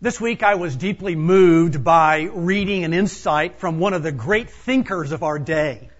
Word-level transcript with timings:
This 0.00 0.20
week 0.20 0.44
I 0.44 0.54
was 0.54 0.76
deeply 0.76 1.16
moved 1.16 1.82
by 1.82 2.20
reading 2.32 2.84
an 2.84 2.94
insight 2.94 3.58
from 3.58 3.80
one 3.80 3.94
of 3.94 4.04
the 4.04 4.12
great 4.12 4.48
thinkers 4.48 5.10
of 5.10 5.24
our 5.24 5.40
day, 5.40 5.90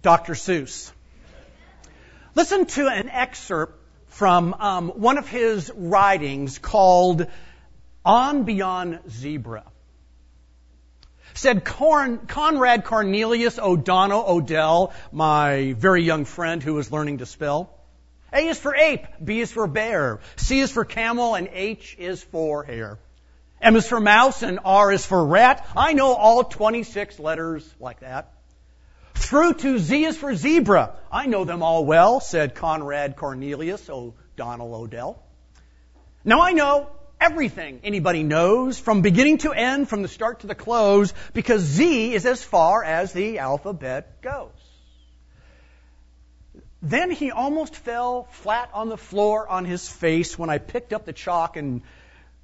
Dr. 0.00 0.34
Seuss. 0.34 0.90
Listen 2.34 2.64
to 2.64 2.88
an 2.88 3.10
excerpt 3.10 3.78
from 4.06 4.54
um, 4.54 4.88
one 4.88 5.18
of 5.18 5.28
his 5.28 5.70
writings 5.76 6.58
called 6.58 7.26
On 8.06 8.44
Beyond 8.44 9.00
Zebra. 9.10 9.64
Said 11.34 11.66
Conrad 11.66 12.84
Cornelius 12.84 13.58
O'Donnell 13.58 14.24
Odell, 14.26 14.94
my 15.12 15.74
very 15.74 16.04
young 16.04 16.24
friend 16.24 16.62
who 16.62 16.72
was 16.72 16.90
learning 16.90 17.18
to 17.18 17.26
spell, 17.26 17.77
a 18.32 18.48
is 18.48 18.58
for 18.58 18.74
ape, 18.74 19.06
B 19.22 19.40
is 19.40 19.50
for 19.50 19.66
bear, 19.66 20.20
C 20.36 20.60
is 20.60 20.70
for 20.70 20.84
camel, 20.84 21.34
and 21.34 21.48
H 21.52 21.96
is 21.98 22.22
for 22.22 22.62
hare. 22.64 22.98
M 23.60 23.74
is 23.74 23.88
for 23.88 23.98
mouse, 23.98 24.42
and 24.42 24.60
R 24.64 24.92
is 24.92 25.04
for 25.04 25.24
rat. 25.24 25.66
I 25.76 25.92
know 25.92 26.14
all 26.14 26.44
26 26.44 27.18
letters 27.18 27.68
like 27.80 28.00
that. 28.00 28.32
Through 29.14 29.54
to 29.54 29.78
Z 29.78 30.04
is 30.04 30.16
for 30.16 30.34
zebra. 30.34 30.94
I 31.10 31.26
know 31.26 31.44
them 31.44 31.62
all 31.62 31.84
well, 31.84 32.20
said 32.20 32.54
Conrad 32.54 33.16
Cornelius 33.16 33.90
O'Donnell 33.90 34.74
Odell. 34.74 35.22
Now 36.24 36.42
I 36.42 36.52
know 36.52 36.90
everything 37.20 37.80
anybody 37.82 38.22
knows 38.22 38.78
from 38.78 39.02
beginning 39.02 39.38
to 39.38 39.52
end, 39.52 39.88
from 39.88 40.02
the 40.02 40.08
start 40.08 40.40
to 40.40 40.46
the 40.46 40.54
close, 40.54 41.12
because 41.32 41.62
Z 41.62 42.14
is 42.14 42.26
as 42.26 42.44
far 42.44 42.84
as 42.84 43.12
the 43.12 43.38
alphabet 43.40 44.22
goes. 44.22 44.52
Then 46.80 47.10
he 47.10 47.30
almost 47.30 47.74
fell 47.74 48.28
flat 48.30 48.70
on 48.72 48.88
the 48.88 48.96
floor 48.96 49.48
on 49.48 49.64
his 49.64 49.88
face 49.88 50.38
when 50.38 50.48
I 50.48 50.58
picked 50.58 50.92
up 50.92 51.04
the 51.04 51.12
chalk 51.12 51.56
and 51.56 51.82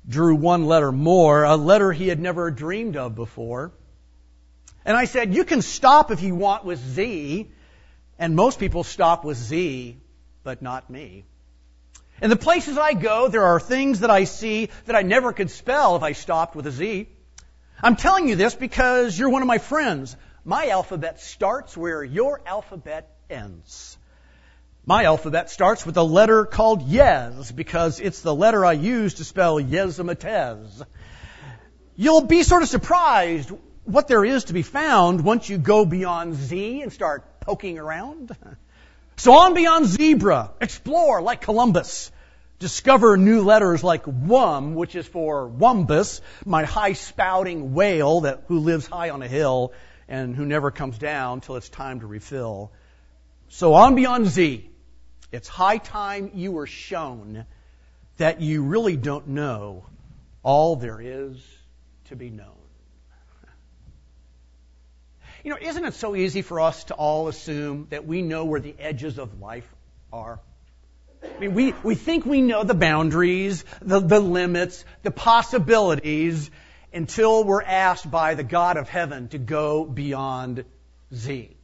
drew 0.09 0.34
one 0.34 0.66
letter 0.66 0.91
more, 0.91 1.45
a 1.45 1.57
letter 1.57 1.93
he 1.93 2.09
had 2.09 2.20
never 2.20 2.51
dreamed 2.51 2.96
of 2.96 3.15
before. 3.15 3.73
And 4.85 4.96
I 4.96 5.05
said, 5.05 5.35
You 5.35 5.45
can 5.45 5.62
stop 5.62 6.10
if 6.10 6.23
you 6.23 6.35
want 6.35 6.65
with 6.65 6.79
Z. 6.79 7.51
And 8.18 8.37
most 8.37 8.60
people 8.60 8.85
stop 8.85 9.24
with 9.24 9.37
Z, 9.37 9.96
but 10.45 10.62
not 10.62 10.88
me. 10.88 11.24
In 12.23 12.30
the 12.30 12.37
places 12.37 12.79
I 12.79 12.95
go, 12.95 13.29
there 13.29 13.45
are 13.45 13.59
things 13.59 14.01
that 14.01 14.10
I 14.10 14.24
see 14.24 14.71
that 14.87 14.95
I 14.95 15.02
never 15.02 15.32
could 15.32 15.51
spell 15.51 15.96
if 15.96 16.02
I 16.02 16.12
stopped 16.12 16.55
with 16.55 16.66
a 16.66 16.71
Z. 16.71 17.09
I'm 17.82 17.96
telling 17.96 18.29
you 18.29 18.37
this 18.37 18.55
because 18.55 19.18
you're 19.18 19.30
one 19.30 19.43
of 19.43 19.49
my 19.49 19.59
friends. 19.59 20.16
My 20.45 20.68
alphabet 20.68 21.21
starts 21.21 21.77
where 21.77 22.05
your 22.05 22.40
alphabet 22.46 23.10
ends. 23.29 23.96
My 24.87 25.04
alphabet 25.04 25.49
starts 25.49 25.87
with 25.87 25.96
a 25.96 26.02
letter 26.02 26.45
called 26.45 26.87
Yuzz 26.87 27.57
because 27.57 28.01
it's 28.01 28.21
the 28.21 28.35
letter 28.35 28.66
I 28.66 28.73
use 28.73 29.15
to 29.15 29.24
spell 29.24 29.59
Yuzz-a-ma-Tuzz. 29.59 30.82
You'll 31.96 32.27
be 32.27 32.43
sort 32.43 32.63
of 32.63 32.68
surprised 32.68 33.51
what 33.85 34.09
there 34.09 34.23
is 34.23 34.45
to 34.45 34.52
be 34.52 34.60
found 34.60 35.24
once 35.24 35.49
you 35.49 35.57
go 35.57 35.87
beyond 35.87 36.35
Z 36.35 36.82
and 36.82 36.93
start 36.93 37.40
poking 37.40 37.79
around. 37.79 38.37
So 39.16 39.32
on 39.32 39.55
beyond 39.55 39.87
zebra, 39.87 40.52
explore 40.60 41.23
like 41.23 41.40
Columbus. 41.40 42.12
Discover 42.59 43.16
new 43.16 43.43
letters 43.43 43.82
like 43.82 44.02
Wum, 44.07 44.74
which 44.74 44.96
is 44.96 45.07
for 45.07 45.49
Wumbus, 45.49 46.21
my 46.45 46.65
high 46.65 46.93
spouting 46.93 47.73
whale 47.73 48.23
that, 48.23 48.45
who 48.49 48.59
lives 48.59 48.87
high 48.87 49.09
on 49.09 49.23
a 49.23 49.29
hill 49.29 49.73
and 50.09 50.37
who 50.37 50.45
never 50.45 50.71
comes 50.71 50.99
down 50.99 51.40
till 51.40 51.57
it's 51.57 51.71
time 51.71 52.01
to 52.01 52.07
refill. 52.07 52.71
So 53.49 53.73
on 53.73 53.95
beyond 53.95 54.27
Z, 54.27 54.71
it's 55.35 55.49
high 55.49 55.79
time 55.79 56.30
you 56.35 56.52
were 56.52 56.66
shown 56.66 57.45
that 58.18 58.40
you 58.40 58.63
really 58.63 58.96
don't 58.96 59.29
know 59.29 59.85
all 60.45 60.77
there 60.77 61.01
is 61.01 61.37
to 62.04 62.16
be 62.16 62.30
known. 62.30 62.51
You 65.43 65.50
know, 65.50 65.59
isn't 65.60 65.84
it 65.84 65.94
so 65.94 66.15
easy 66.15 66.41
for 66.41 66.61
us 66.61 66.84
to 66.84 66.95
all 66.95 67.28
assume 67.28 67.89
that 67.91 68.06
we 68.06 68.22
know 68.22 68.45
where 68.45 68.61
the 68.61 68.75
edges 68.78 69.19
of 69.19 69.41
life 69.41 69.69
are? 70.12 70.41
I 71.22 71.41
mean, 71.41 71.55
we, 71.55 71.75
we 71.83 71.97
think 71.97 72.25
we 72.25 72.41
know 72.41 72.62
the 72.62 72.75
boundaries, 72.75 73.65
the, 73.83 74.01
the 74.01 74.21
limits, 74.21 74.84
the 75.03 75.11
possibilities 75.11 76.51
until 76.93 77.45
we're 77.45 77.62
asked 77.62 78.09
by 78.09 78.34
the 78.34 78.45
God 78.45 78.77
of 78.77 78.89
heaven 78.89 79.28
to 79.28 79.39
go 79.39 79.84
beyond 79.84 80.65
Z. 81.12 81.56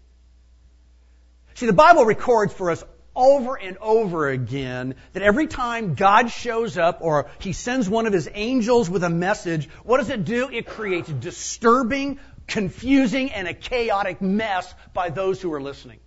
See, 1.54 1.66
the 1.66 1.72
Bible 1.72 2.04
records 2.04 2.52
for 2.52 2.70
us 2.70 2.82
over 3.14 3.56
and 3.56 3.76
over 3.78 4.28
again 4.28 4.94
that 5.12 5.22
every 5.22 5.46
time 5.46 5.94
God 5.94 6.30
shows 6.30 6.78
up 6.78 6.98
or 7.00 7.30
he 7.40 7.52
sends 7.52 7.88
one 7.88 8.06
of 8.06 8.12
his 8.12 8.28
angels 8.32 8.88
with 8.88 9.04
a 9.04 9.10
message, 9.10 9.68
what 9.84 9.98
does 9.98 10.10
it 10.10 10.24
do? 10.24 10.48
It 10.50 10.66
creates 10.66 11.08
disturbing, 11.08 12.20
confusing, 12.46 13.32
and 13.32 13.48
a 13.48 13.54
chaotic 13.54 14.20
mess 14.20 14.72
by 14.94 15.10
those 15.10 15.40
who 15.40 15.52
are 15.52 15.60
listening. 15.60 16.00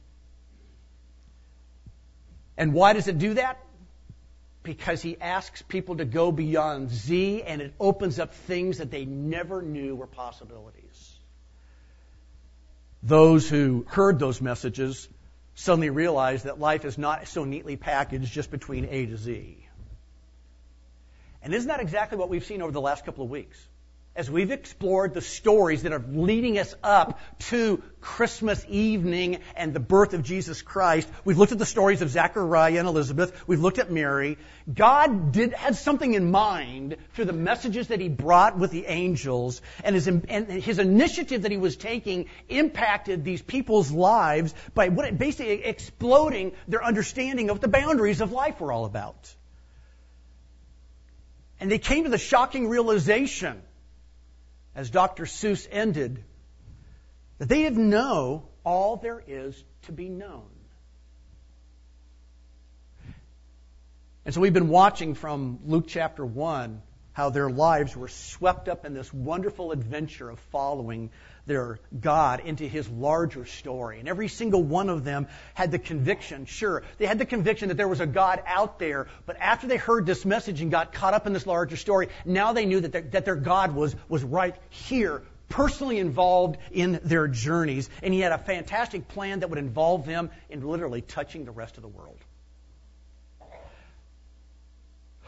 And 2.57 2.73
why 2.73 2.93
does 2.93 3.07
it 3.07 3.17
do 3.17 3.33
that? 3.33 3.59
Because 4.61 5.01
he 5.01 5.19
asks 5.19 5.61
people 5.61 5.97
to 5.97 6.05
go 6.05 6.31
beyond 6.31 6.89
Z 6.89 7.43
and 7.43 7.61
it 7.61 7.73
opens 7.79 8.19
up 8.19 8.33
things 8.33 8.77
that 8.77 8.91
they 8.91 9.03
never 9.03 9.61
knew 9.61 9.95
were 9.95 10.07
possibilities. 10.07 11.19
Those 13.01 13.49
who 13.49 13.85
heard 13.89 14.19
those 14.19 14.39
messages 14.39 15.09
suddenly 15.55 15.89
realize 15.89 16.43
that 16.43 16.59
life 16.59 16.85
is 16.85 16.97
not 16.97 17.27
so 17.27 17.43
neatly 17.43 17.75
packaged 17.75 18.31
just 18.31 18.51
between 18.51 18.85
A 18.89 19.05
to 19.05 19.17
Z. 19.17 19.57
And 21.41 21.53
isn't 21.53 21.67
that 21.67 21.81
exactly 21.81 22.17
what 22.17 22.29
we've 22.29 22.45
seen 22.45 22.61
over 22.61 22.71
the 22.71 22.81
last 22.81 23.05
couple 23.05 23.23
of 23.23 23.29
weeks? 23.29 23.57
As 24.15 24.29
we've 24.29 24.51
explored 24.51 25.15
the 25.15 25.21
stories 25.21 25.83
that 25.83 25.91
are 25.91 26.03
leading 26.07 26.59
us 26.59 26.75
up 26.83 27.19
to 27.39 27.81
Christmas 27.99 28.63
evening 28.69 29.39
and 29.55 29.73
the 29.73 29.79
birth 29.79 30.13
of 30.13 30.21
Jesus 30.21 30.61
Christ, 30.61 31.09
we've 31.25 31.39
looked 31.39 31.51
at 31.51 31.57
the 31.57 31.65
stories 31.65 32.03
of 32.03 32.09
Zachariah 32.11 32.77
and 32.77 32.87
Elizabeth, 32.87 33.47
we've 33.47 33.61
looked 33.61 33.79
at 33.79 33.91
Mary. 33.91 34.37
God 34.71 35.31
did, 35.31 35.53
had 35.53 35.75
something 35.75 36.13
in 36.13 36.29
mind 36.29 36.97
through 37.13 37.25
the 37.25 37.33
messages 37.33 37.87
that 37.87 37.99
He 37.99 38.07
brought 38.07 38.59
with 38.59 38.69
the 38.69 38.85
angels, 38.85 39.63
and 39.83 39.95
his, 39.95 40.05
and 40.07 40.47
his 40.47 40.77
initiative 40.77 41.41
that 41.41 41.51
He 41.51 41.57
was 41.57 41.75
taking 41.75 42.25
impacted 42.49 43.23
these 43.23 43.41
people's 43.41 43.91
lives 43.91 44.53
by 44.75 44.89
what 44.89 45.17
basically 45.17 45.63
exploding 45.63 46.51
their 46.67 46.83
understanding 46.83 47.49
of 47.49 47.55
what 47.55 47.61
the 47.61 47.67
boundaries 47.67 48.21
of 48.21 48.31
life 48.31 48.61
were 48.61 48.71
all 48.71 48.85
about. 48.85 49.33
And 51.59 51.71
they 51.71 51.79
came 51.79 52.03
to 52.03 52.11
the 52.11 52.19
shocking 52.19 52.67
realization 52.67 53.61
as 54.75 54.89
Dr. 54.89 55.25
Seuss 55.25 55.67
ended, 55.71 56.23
that 57.37 57.49
they 57.49 57.61
didn't 57.63 57.89
know 57.89 58.47
all 58.63 58.97
there 58.97 59.21
is 59.25 59.63
to 59.83 59.91
be 59.91 60.09
known. 60.09 60.49
And 64.25 64.33
so 64.33 64.39
we've 64.39 64.53
been 64.53 64.69
watching 64.69 65.15
from 65.15 65.59
Luke 65.65 65.85
chapter 65.87 66.25
1 66.25 66.81
how 67.11 67.29
their 67.29 67.49
lives 67.49 67.95
were 67.95 68.07
swept 68.07 68.67
up 68.67 68.85
in 68.85 68.93
this 68.93 69.13
wonderful 69.13 69.71
adventure 69.71 70.29
of 70.29 70.39
following 70.51 71.11
their 71.45 71.79
God 71.99 72.41
into 72.41 72.67
his 72.67 72.87
larger 72.89 73.45
story. 73.45 73.99
And 73.99 74.07
every 74.07 74.27
single 74.27 74.63
one 74.63 74.89
of 74.89 75.03
them 75.03 75.27
had 75.53 75.71
the 75.71 75.79
conviction, 75.79 76.45
sure, 76.45 76.83
they 76.97 77.05
had 77.05 77.19
the 77.19 77.25
conviction 77.25 77.67
that 77.69 77.75
there 77.75 77.87
was 77.87 77.99
a 77.99 78.05
God 78.05 78.41
out 78.45 78.79
there, 78.79 79.07
but 79.25 79.37
after 79.39 79.67
they 79.67 79.77
heard 79.77 80.05
this 80.05 80.25
message 80.25 80.61
and 80.61 80.71
got 80.71 80.93
caught 80.93 81.13
up 81.13 81.27
in 81.27 81.33
this 81.33 81.45
larger 81.45 81.75
story, 81.75 82.09
now 82.25 82.53
they 82.53 82.65
knew 82.65 82.79
that 82.79 82.91
their, 82.91 83.01
that 83.01 83.25
their 83.25 83.35
God 83.35 83.75
was, 83.75 83.95
was 84.07 84.23
right 84.23 84.55
here, 84.69 85.23
personally 85.49 85.99
involved 85.99 86.57
in 86.71 86.99
their 87.03 87.27
journeys. 87.27 87.89
And 88.01 88.13
he 88.13 88.21
had 88.21 88.31
a 88.31 88.37
fantastic 88.37 89.07
plan 89.09 89.41
that 89.41 89.49
would 89.49 89.59
involve 89.59 90.05
them 90.05 90.31
in 90.49 90.65
literally 90.65 91.01
touching 91.01 91.45
the 91.45 91.51
rest 91.51 91.77
of 91.77 91.83
the 91.83 91.89
world. 91.89 92.17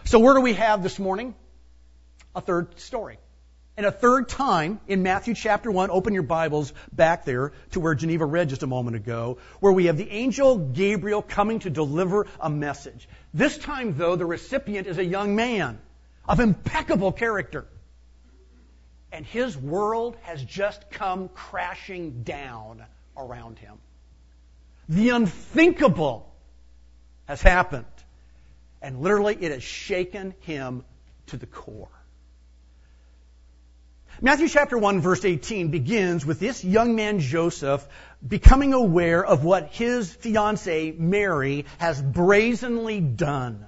So 0.05 0.19
where 0.19 0.33
do 0.35 0.41
we 0.41 0.53
have 0.53 0.81
this 0.81 0.97
morning? 0.99 1.35
A 2.35 2.41
third 2.41 2.79
story. 2.79 3.17
And 3.77 3.85
a 3.85 3.91
third 3.91 4.29
time 4.29 4.79
in 4.87 5.03
Matthew 5.03 5.33
chapter 5.33 5.69
1, 5.69 5.89
open 5.89 6.13
your 6.13 6.23
Bibles 6.23 6.71
back 6.93 7.25
there 7.25 7.51
to 7.71 7.81
where 7.81 7.93
Geneva 7.93 8.25
read 8.25 8.47
just 8.47 8.63
a 8.63 8.67
moment 8.67 8.95
ago, 8.95 9.37
where 9.59 9.73
we 9.73 9.87
have 9.87 9.97
the 9.97 10.09
angel 10.09 10.57
Gabriel 10.57 11.21
coming 11.21 11.59
to 11.59 11.69
deliver 11.69 12.25
a 12.39 12.49
message. 12.49 13.09
This 13.33 13.57
time, 13.57 13.97
though, 13.97 14.15
the 14.15 14.25
recipient 14.25 14.87
is 14.87 14.97
a 14.97 15.03
young 15.03 15.35
man 15.35 15.79
of 16.25 16.39
impeccable 16.39 17.11
character. 17.11 17.67
And 19.11 19.25
his 19.25 19.57
world 19.57 20.15
has 20.21 20.41
just 20.41 20.89
come 20.89 21.27
crashing 21.27 22.23
down 22.23 22.81
around 23.17 23.59
him. 23.59 23.77
The 24.87 25.09
unthinkable 25.09 26.33
has 27.25 27.41
happened. 27.41 27.85
And 28.81 29.01
literally, 29.01 29.37
it 29.39 29.51
has 29.51 29.63
shaken 29.63 30.33
him 30.39 30.85
to 31.27 31.37
the 31.37 31.45
core. 31.45 31.89
Matthew 34.21 34.47
chapter 34.47 34.77
1 34.77 35.01
verse 35.01 35.25
18 35.25 35.71
begins 35.71 36.25
with 36.25 36.39
this 36.39 36.63
young 36.63 36.95
man 36.95 37.19
Joseph 37.19 37.85
becoming 38.25 38.71
aware 38.71 39.25
of 39.25 39.43
what 39.43 39.71
his 39.71 40.13
fiancee 40.13 40.95
Mary 40.97 41.65
has 41.79 42.01
brazenly 42.01 43.01
done. 43.01 43.65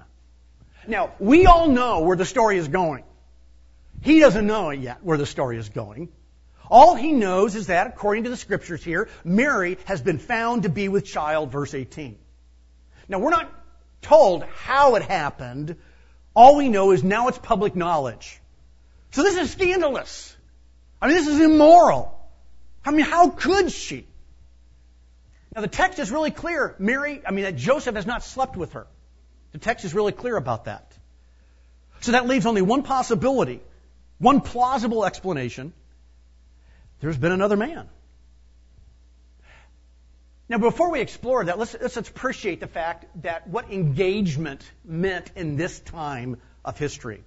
Now, 0.87 1.11
we 1.19 1.47
all 1.47 1.67
know 1.67 1.99
where 2.03 2.15
the 2.15 2.23
story 2.23 2.57
is 2.57 2.69
going. 2.69 3.03
He 4.01 4.21
doesn't 4.21 4.47
know 4.47 4.69
yet 4.69 5.03
where 5.03 5.17
the 5.17 5.25
story 5.25 5.57
is 5.57 5.67
going. 5.67 6.07
All 6.69 6.95
he 6.95 7.11
knows 7.11 7.55
is 7.55 7.67
that, 7.67 7.87
according 7.87 8.23
to 8.23 8.29
the 8.29 8.37
scriptures 8.37 8.81
here, 8.81 9.09
Mary 9.25 9.77
has 9.83 10.01
been 10.01 10.17
found 10.17 10.63
to 10.63 10.69
be 10.69 10.87
with 10.87 11.03
child, 11.03 11.51
verse 11.51 11.73
18. 11.73 12.17
Now, 13.09 13.19
we're 13.19 13.31
not 13.31 13.51
told 14.01 14.43
how 14.43 14.95
it 14.95 15.03
happened. 15.03 15.75
All 16.33 16.55
we 16.55 16.69
know 16.69 16.91
is 16.91 17.03
now 17.03 17.27
it's 17.27 17.37
public 17.37 17.75
knowledge. 17.75 18.39
So 19.11 19.23
this 19.23 19.35
is 19.35 19.51
scandalous. 19.51 20.36
I 21.01 21.07
mean, 21.07 21.17
this 21.17 21.27
is 21.27 21.39
immoral. 21.39 22.13
I 22.83 22.91
mean, 22.91 23.05
how 23.05 23.29
could 23.29 23.71
she? 23.71 24.07
Now, 25.53 25.61
the 25.61 25.67
text 25.67 25.99
is 25.99 26.11
really 26.11 26.31
clear. 26.31 26.75
Mary, 26.79 27.21
I 27.25 27.31
mean, 27.31 27.43
that 27.43 27.55
Joseph 27.55 27.95
has 27.95 28.05
not 28.05 28.23
slept 28.23 28.55
with 28.55 28.73
her. 28.73 28.87
The 29.51 29.59
text 29.59 29.85
is 29.85 29.93
really 29.93 30.11
clear 30.11 30.37
about 30.37 30.65
that. 30.65 30.93
So 32.01 32.11
that 32.11 32.27
leaves 32.27 32.45
only 32.45 32.61
one 32.61 32.83
possibility, 32.83 33.61
one 34.19 34.41
plausible 34.41 35.05
explanation. 35.05 35.73
There's 36.99 37.17
been 37.17 37.31
another 37.31 37.57
man. 37.57 37.89
Now, 40.49 40.59
before 40.59 40.91
we 40.91 41.01
explore 41.01 41.43
that, 41.43 41.59
let's, 41.59 41.75
let's 41.79 41.97
appreciate 41.97 42.59
the 42.59 42.67
fact 42.67 43.05
that 43.23 43.47
what 43.47 43.69
engagement 43.69 44.63
meant 44.85 45.29
in 45.35 45.57
this 45.57 45.79
time 45.79 46.37
of 46.63 46.77
history. 46.77 47.23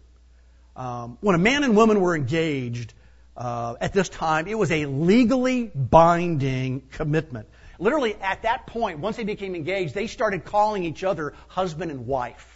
Um, 0.74 1.18
when 1.20 1.34
a 1.34 1.38
man 1.38 1.64
and 1.64 1.76
woman 1.76 2.00
were 2.00 2.16
engaged 2.16 2.94
uh, 3.40 3.76
at 3.80 3.94
this 3.94 4.10
time, 4.10 4.46
it 4.46 4.58
was 4.58 4.70
a 4.70 4.84
legally 4.84 5.70
binding 5.74 6.82
commitment. 6.90 7.48
Literally, 7.78 8.14
at 8.16 8.42
that 8.42 8.66
point, 8.66 8.98
once 8.98 9.16
they 9.16 9.24
became 9.24 9.54
engaged, 9.54 9.94
they 9.94 10.08
started 10.08 10.44
calling 10.44 10.84
each 10.84 11.02
other 11.02 11.32
husband 11.48 11.90
and 11.90 12.06
wife. 12.06 12.46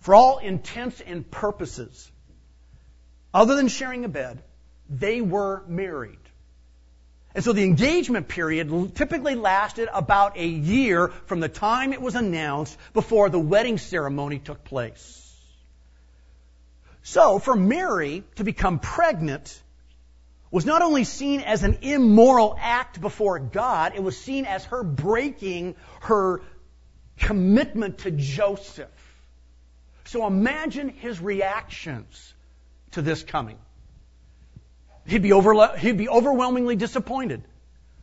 For 0.00 0.14
all 0.14 0.36
intents 0.36 1.00
and 1.00 1.28
purposes, 1.30 2.12
other 3.32 3.56
than 3.56 3.68
sharing 3.68 4.04
a 4.04 4.08
bed, 4.08 4.42
they 4.90 5.22
were 5.22 5.62
married. 5.66 6.18
And 7.34 7.42
so 7.42 7.54
the 7.54 7.64
engagement 7.64 8.28
period 8.28 8.94
typically 8.94 9.34
lasted 9.34 9.88
about 9.90 10.36
a 10.36 10.46
year 10.46 11.08
from 11.24 11.40
the 11.40 11.48
time 11.48 11.94
it 11.94 12.02
was 12.02 12.14
announced 12.14 12.76
before 12.92 13.30
the 13.30 13.40
wedding 13.40 13.78
ceremony 13.78 14.38
took 14.38 14.62
place. 14.62 15.25
So 17.06 17.38
for 17.38 17.54
Mary 17.54 18.24
to 18.34 18.42
become 18.42 18.80
pregnant 18.80 19.62
was 20.50 20.66
not 20.66 20.82
only 20.82 21.04
seen 21.04 21.40
as 21.40 21.62
an 21.62 21.78
immoral 21.82 22.56
act 22.58 23.00
before 23.00 23.38
God, 23.38 23.92
it 23.94 24.02
was 24.02 24.18
seen 24.18 24.44
as 24.44 24.64
her 24.64 24.82
breaking 24.82 25.76
her 26.00 26.42
commitment 27.16 27.98
to 27.98 28.10
Joseph. 28.10 28.88
So 30.06 30.26
imagine 30.26 30.88
his 30.88 31.20
reactions 31.20 32.34
to 32.90 33.02
this 33.02 33.22
coming. 33.22 33.58
He'd 35.06 35.22
be, 35.22 35.30
overle- 35.32 35.76
he'd 35.76 35.98
be 35.98 36.08
overwhelmingly 36.08 36.74
disappointed. 36.74 37.44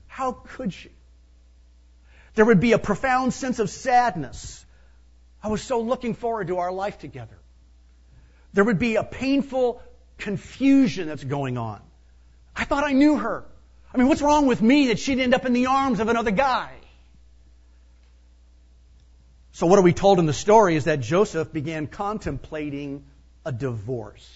How 0.08 0.32
could 0.32 0.72
she? 0.72 0.92
There 2.36 2.46
would 2.46 2.62
be 2.62 2.72
a 2.72 2.80
profound 2.80 3.34
sense 3.34 3.60
of 3.60 3.70
sadness. 3.70 4.66
I 5.44 5.50
was 5.50 5.62
so 5.62 5.82
looking 5.82 6.14
forward 6.14 6.48
to 6.48 6.60
our 6.60 6.72
life 6.72 7.00
together. 7.00 7.38
There 8.54 8.64
would 8.64 8.80
be 8.80 8.96
a 8.96 9.04
painful 9.04 9.82
confusion 10.18 11.08
that's 11.08 11.24
going 11.24 11.58
on. 11.58 11.82
I 12.56 12.66
thought 12.66 12.84
I 12.84 12.94
knew 12.94 13.18
her. 13.18 13.46
I 13.94 13.98
mean, 13.98 14.08
what's 14.08 14.22
wrong 14.22 14.48
with 14.48 14.62
me 14.62 14.88
that 14.88 15.00
she'd 15.00 15.20
end 15.20 15.34
up 15.34 15.46
in 15.46 15.54
the 15.54 15.68
arms 15.68 16.00
of 16.00 16.08
another 16.08 16.32
guy? 16.32 16.72
So, 19.54 19.68
what 19.68 19.78
are 19.78 19.84
we 19.84 19.94
told 19.94 20.20
in 20.20 20.26
the 20.26 20.34
story 20.34 20.76
is 20.76 20.86
that 20.86 21.00
Joseph 21.00 21.54
began 21.54 21.86
contemplating 21.86 23.06
a 23.46 23.52
divorce. 23.52 24.28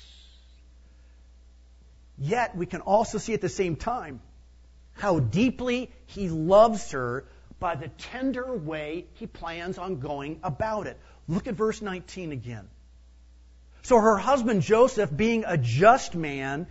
Yet 2.20 2.56
we 2.56 2.66
can 2.66 2.82
also 2.82 3.18
see 3.18 3.34
at 3.34 3.42
the 3.42 3.50
same 3.50 3.76
time 3.76 4.22
how 4.94 5.20
deeply 5.20 5.92
he 6.08 6.30
loves 6.30 6.92
her 6.92 7.26
by 7.60 7.76
the 7.76 7.88
tender 7.88 8.56
way 8.56 9.06
he 9.14 9.28
plans 9.28 9.78
on 9.78 10.00
going 10.00 10.40
about 10.44 10.88
it. 10.88 11.00
Look 11.28 11.48
at 11.48 11.56
verse 11.56 11.82
19 11.82 12.32
again. 12.32 12.68
So 13.88 13.98
her 14.02 14.18
husband 14.18 14.64
Joseph, 14.64 15.16
being 15.16 15.46
a 15.48 15.58
just 15.58 16.14
man 16.14 16.68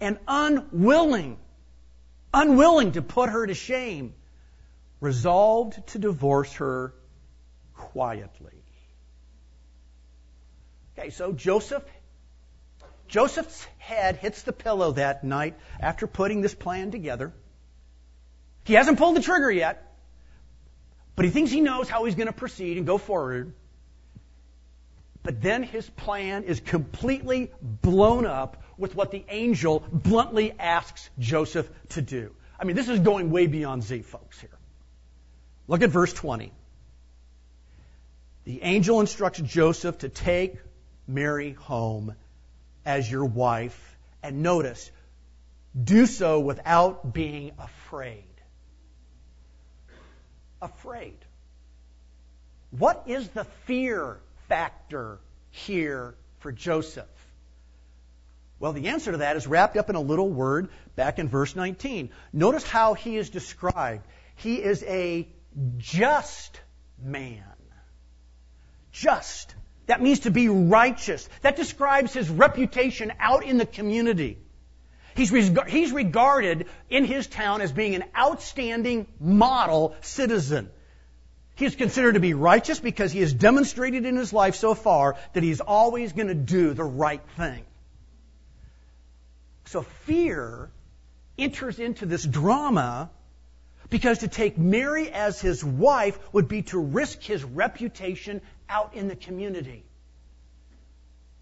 and 0.00 0.18
unwilling, 0.28 1.38
unwilling 2.34 2.92
to 2.92 3.00
put 3.00 3.30
her 3.30 3.46
to 3.46 3.54
shame, 3.54 4.12
resolved 5.00 5.86
to 5.86 5.98
divorce 5.98 6.52
her 6.56 6.92
quietly. 7.72 8.62
Okay, 10.92 11.08
so 11.08 11.32
Joseph 11.32 11.84
Joseph's 13.06 13.66
head 13.78 14.16
hits 14.16 14.42
the 14.42 14.52
pillow 14.52 14.92
that 14.92 15.24
night 15.24 15.54
after 15.80 16.06
putting 16.06 16.42
this 16.42 16.54
plan 16.54 16.90
together. 16.90 17.32
He 18.64 18.74
hasn't 18.74 18.98
pulled 18.98 19.16
the 19.16 19.22
trigger 19.22 19.50
yet, 19.50 19.90
but 21.16 21.24
he 21.24 21.30
thinks 21.30 21.50
he 21.50 21.62
knows 21.62 21.88
how 21.88 22.04
he's 22.04 22.14
going 22.14 22.26
to 22.26 22.34
proceed 22.34 22.76
and 22.76 22.86
go 22.86 22.98
forward. 22.98 23.54
But 25.22 25.42
then 25.42 25.62
his 25.62 25.88
plan 25.88 26.44
is 26.44 26.60
completely 26.60 27.50
blown 27.60 28.24
up 28.26 28.62
with 28.76 28.94
what 28.94 29.10
the 29.10 29.24
angel 29.28 29.84
bluntly 29.92 30.52
asks 30.58 31.10
Joseph 31.18 31.68
to 31.90 32.02
do. 32.02 32.34
I 32.58 32.64
mean, 32.64 32.76
this 32.76 32.88
is 32.88 33.00
going 33.00 33.30
way 33.30 33.46
beyond 33.46 33.82
Z, 33.82 34.02
folks, 34.02 34.40
here. 34.40 34.50
Look 35.66 35.82
at 35.82 35.90
verse 35.90 36.12
20. 36.12 36.52
The 38.44 38.62
angel 38.62 39.00
instructs 39.00 39.40
Joseph 39.40 39.98
to 39.98 40.08
take 40.08 40.56
Mary 41.06 41.52
home 41.52 42.14
as 42.86 43.10
your 43.10 43.26
wife. 43.26 43.96
And 44.22 44.42
notice, 44.42 44.90
do 45.80 46.06
so 46.06 46.40
without 46.40 47.12
being 47.12 47.52
afraid. 47.58 48.24
Afraid. 50.62 51.18
What 52.70 53.04
is 53.06 53.28
the 53.28 53.44
fear 53.66 54.18
factor 54.48 55.20
here 55.50 56.14
for 56.40 56.52
Joseph? 56.52 57.06
Well, 58.60 58.72
the 58.72 58.88
answer 58.88 59.12
to 59.12 59.18
that 59.18 59.36
is 59.36 59.46
wrapped 59.46 59.76
up 59.76 59.88
in 59.88 59.96
a 59.96 60.00
little 60.00 60.28
word 60.28 60.68
back 60.96 61.18
in 61.18 61.28
verse 61.28 61.54
19. 61.54 62.10
Notice 62.32 62.64
how 62.64 62.94
he 62.94 63.16
is 63.16 63.30
described. 63.30 64.04
He 64.34 64.56
is 64.56 64.82
a 64.82 65.28
just 65.76 66.60
man. 67.00 67.44
Just. 68.90 69.54
That 69.86 70.02
means 70.02 70.20
to 70.20 70.30
be 70.30 70.48
righteous. 70.48 71.28
That 71.42 71.56
describes 71.56 72.12
his 72.12 72.28
reputation 72.28 73.12
out 73.20 73.44
in 73.44 73.58
the 73.58 73.66
community. 73.66 74.38
He's, 75.14 75.30
he's 75.30 75.92
regarded 75.92 76.66
in 76.90 77.04
his 77.04 77.26
town 77.26 77.60
as 77.60 77.72
being 77.72 77.94
an 77.94 78.04
outstanding 78.16 79.06
model 79.18 79.96
citizen. 80.00 80.70
He 81.58 81.64
is 81.64 81.74
considered 81.74 82.14
to 82.14 82.20
be 82.20 82.34
righteous 82.34 82.78
because 82.78 83.10
he 83.10 83.18
has 83.18 83.34
demonstrated 83.34 84.06
in 84.06 84.14
his 84.14 84.32
life 84.32 84.54
so 84.54 84.74
far 84.74 85.16
that 85.32 85.42
he's 85.42 85.60
always 85.60 86.12
going 86.12 86.28
to 86.28 86.34
do 86.34 86.72
the 86.72 86.84
right 86.84 87.20
thing. 87.36 87.64
So 89.64 89.82
fear 90.06 90.70
enters 91.36 91.80
into 91.80 92.06
this 92.06 92.22
drama 92.22 93.10
because 93.90 94.18
to 94.18 94.28
take 94.28 94.56
Mary 94.56 95.10
as 95.10 95.40
his 95.40 95.64
wife 95.64 96.16
would 96.32 96.46
be 96.46 96.62
to 96.62 96.78
risk 96.78 97.22
his 97.22 97.42
reputation 97.42 98.40
out 98.68 98.94
in 98.94 99.08
the 99.08 99.16
community. 99.16 99.82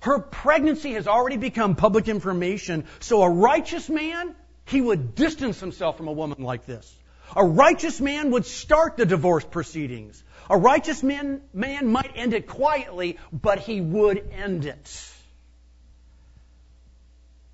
Her 0.00 0.18
pregnancy 0.18 0.94
has 0.94 1.06
already 1.06 1.36
become 1.36 1.76
public 1.76 2.08
information, 2.08 2.86
so 3.00 3.22
a 3.22 3.28
righteous 3.28 3.90
man, 3.90 4.34
he 4.64 4.80
would 4.80 5.14
distance 5.14 5.60
himself 5.60 5.98
from 5.98 6.08
a 6.08 6.12
woman 6.12 6.42
like 6.42 6.64
this. 6.64 6.90
A 7.34 7.44
righteous 7.44 8.00
man 8.00 8.30
would 8.30 8.46
start 8.46 8.96
the 8.96 9.06
divorce 9.06 9.44
proceedings. 9.44 10.22
A 10.48 10.56
righteous 10.56 11.02
man, 11.02 11.42
man 11.52 11.88
might 11.88 12.12
end 12.14 12.34
it 12.34 12.46
quietly, 12.46 13.18
but 13.32 13.58
he 13.58 13.80
would 13.80 14.30
end 14.32 14.64
it. 14.64 15.12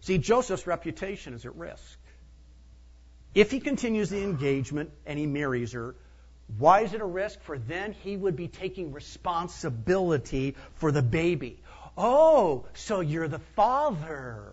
See, 0.00 0.18
Joseph's 0.18 0.66
reputation 0.66 1.32
is 1.32 1.46
at 1.46 1.54
risk. 1.56 1.98
If 3.34 3.50
he 3.50 3.60
continues 3.60 4.10
the 4.10 4.22
engagement 4.22 4.90
and 5.06 5.18
he 5.18 5.26
marries 5.26 5.72
her, 5.72 5.94
why 6.58 6.80
is 6.80 6.92
it 6.92 7.00
a 7.00 7.06
risk? 7.06 7.40
For 7.42 7.56
then 7.56 7.92
he 7.92 8.16
would 8.16 8.36
be 8.36 8.48
taking 8.48 8.92
responsibility 8.92 10.56
for 10.74 10.92
the 10.92 11.02
baby. 11.02 11.62
Oh, 11.96 12.66
so 12.74 13.00
you're 13.00 13.28
the 13.28 13.38
father. 13.56 14.52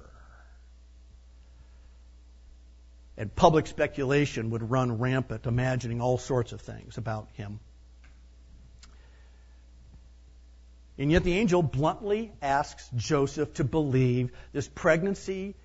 And 3.19 3.35
public 3.35 3.67
speculation 3.67 4.49
would 4.51 4.71
run 4.71 4.97
rampant, 4.97 5.45
imagining 5.45 5.99
all 5.99 6.17
sorts 6.17 6.53
of 6.53 6.61
things 6.61 6.97
about 6.97 7.27
him. 7.33 7.59
And 10.97 11.11
yet 11.11 11.25
the 11.25 11.33
angel 11.37 11.61
bluntly 11.61 12.31
asks 12.41 12.89
Joseph 12.95 13.53
to 13.55 13.65
believe 13.65 14.31
this 14.53 14.69
pregnancy 14.69 15.55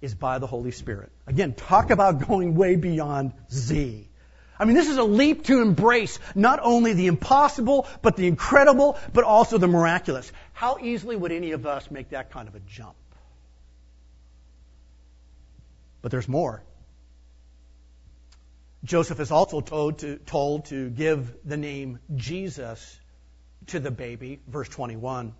is 0.00 0.16
by 0.16 0.40
the 0.40 0.48
Holy 0.48 0.72
Spirit. 0.72 1.12
Again, 1.28 1.54
talk 1.54 1.90
about 1.90 2.26
going 2.26 2.56
way 2.56 2.74
beyond 2.74 3.34
Z. 3.52 4.08
I 4.58 4.64
mean, 4.64 4.74
this 4.74 4.88
is 4.88 4.96
a 4.96 5.04
leap 5.04 5.44
to 5.44 5.62
embrace 5.62 6.18
not 6.34 6.58
only 6.60 6.92
the 6.92 7.06
impossible, 7.06 7.86
but 8.02 8.16
the 8.16 8.26
incredible, 8.26 8.98
but 9.12 9.22
also 9.22 9.58
the 9.58 9.68
miraculous. 9.68 10.30
How 10.52 10.78
easily 10.80 11.14
would 11.14 11.30
any 11.30 11.52
of 11.52 11.66
us 11.66 11.88
make 11.90 12.10
that 12.10 12.30
kind 12.30 12.48
of 12.48 12.56
a 12.56 12.60
jump? 12.60 12.96
But 16.04 16.10
there's 16.10 16.28
more. 16.28 16.62
Joseph 18.84 19.20
is 19.20 19.30
also 19.30 19.62
told 19.62 20.00
to, 20.00 20.16
told 20.18 20.66
to 20.66 20.90
give 20.90 21.34
the 21.46 21.56
name 21.56 21.98
Jesus 22.14 23.00
to 23.68 23.80
the 23.80 23.90
baby, 23.90 24.42
verse 24.46 24.68
21. 24.68 25.32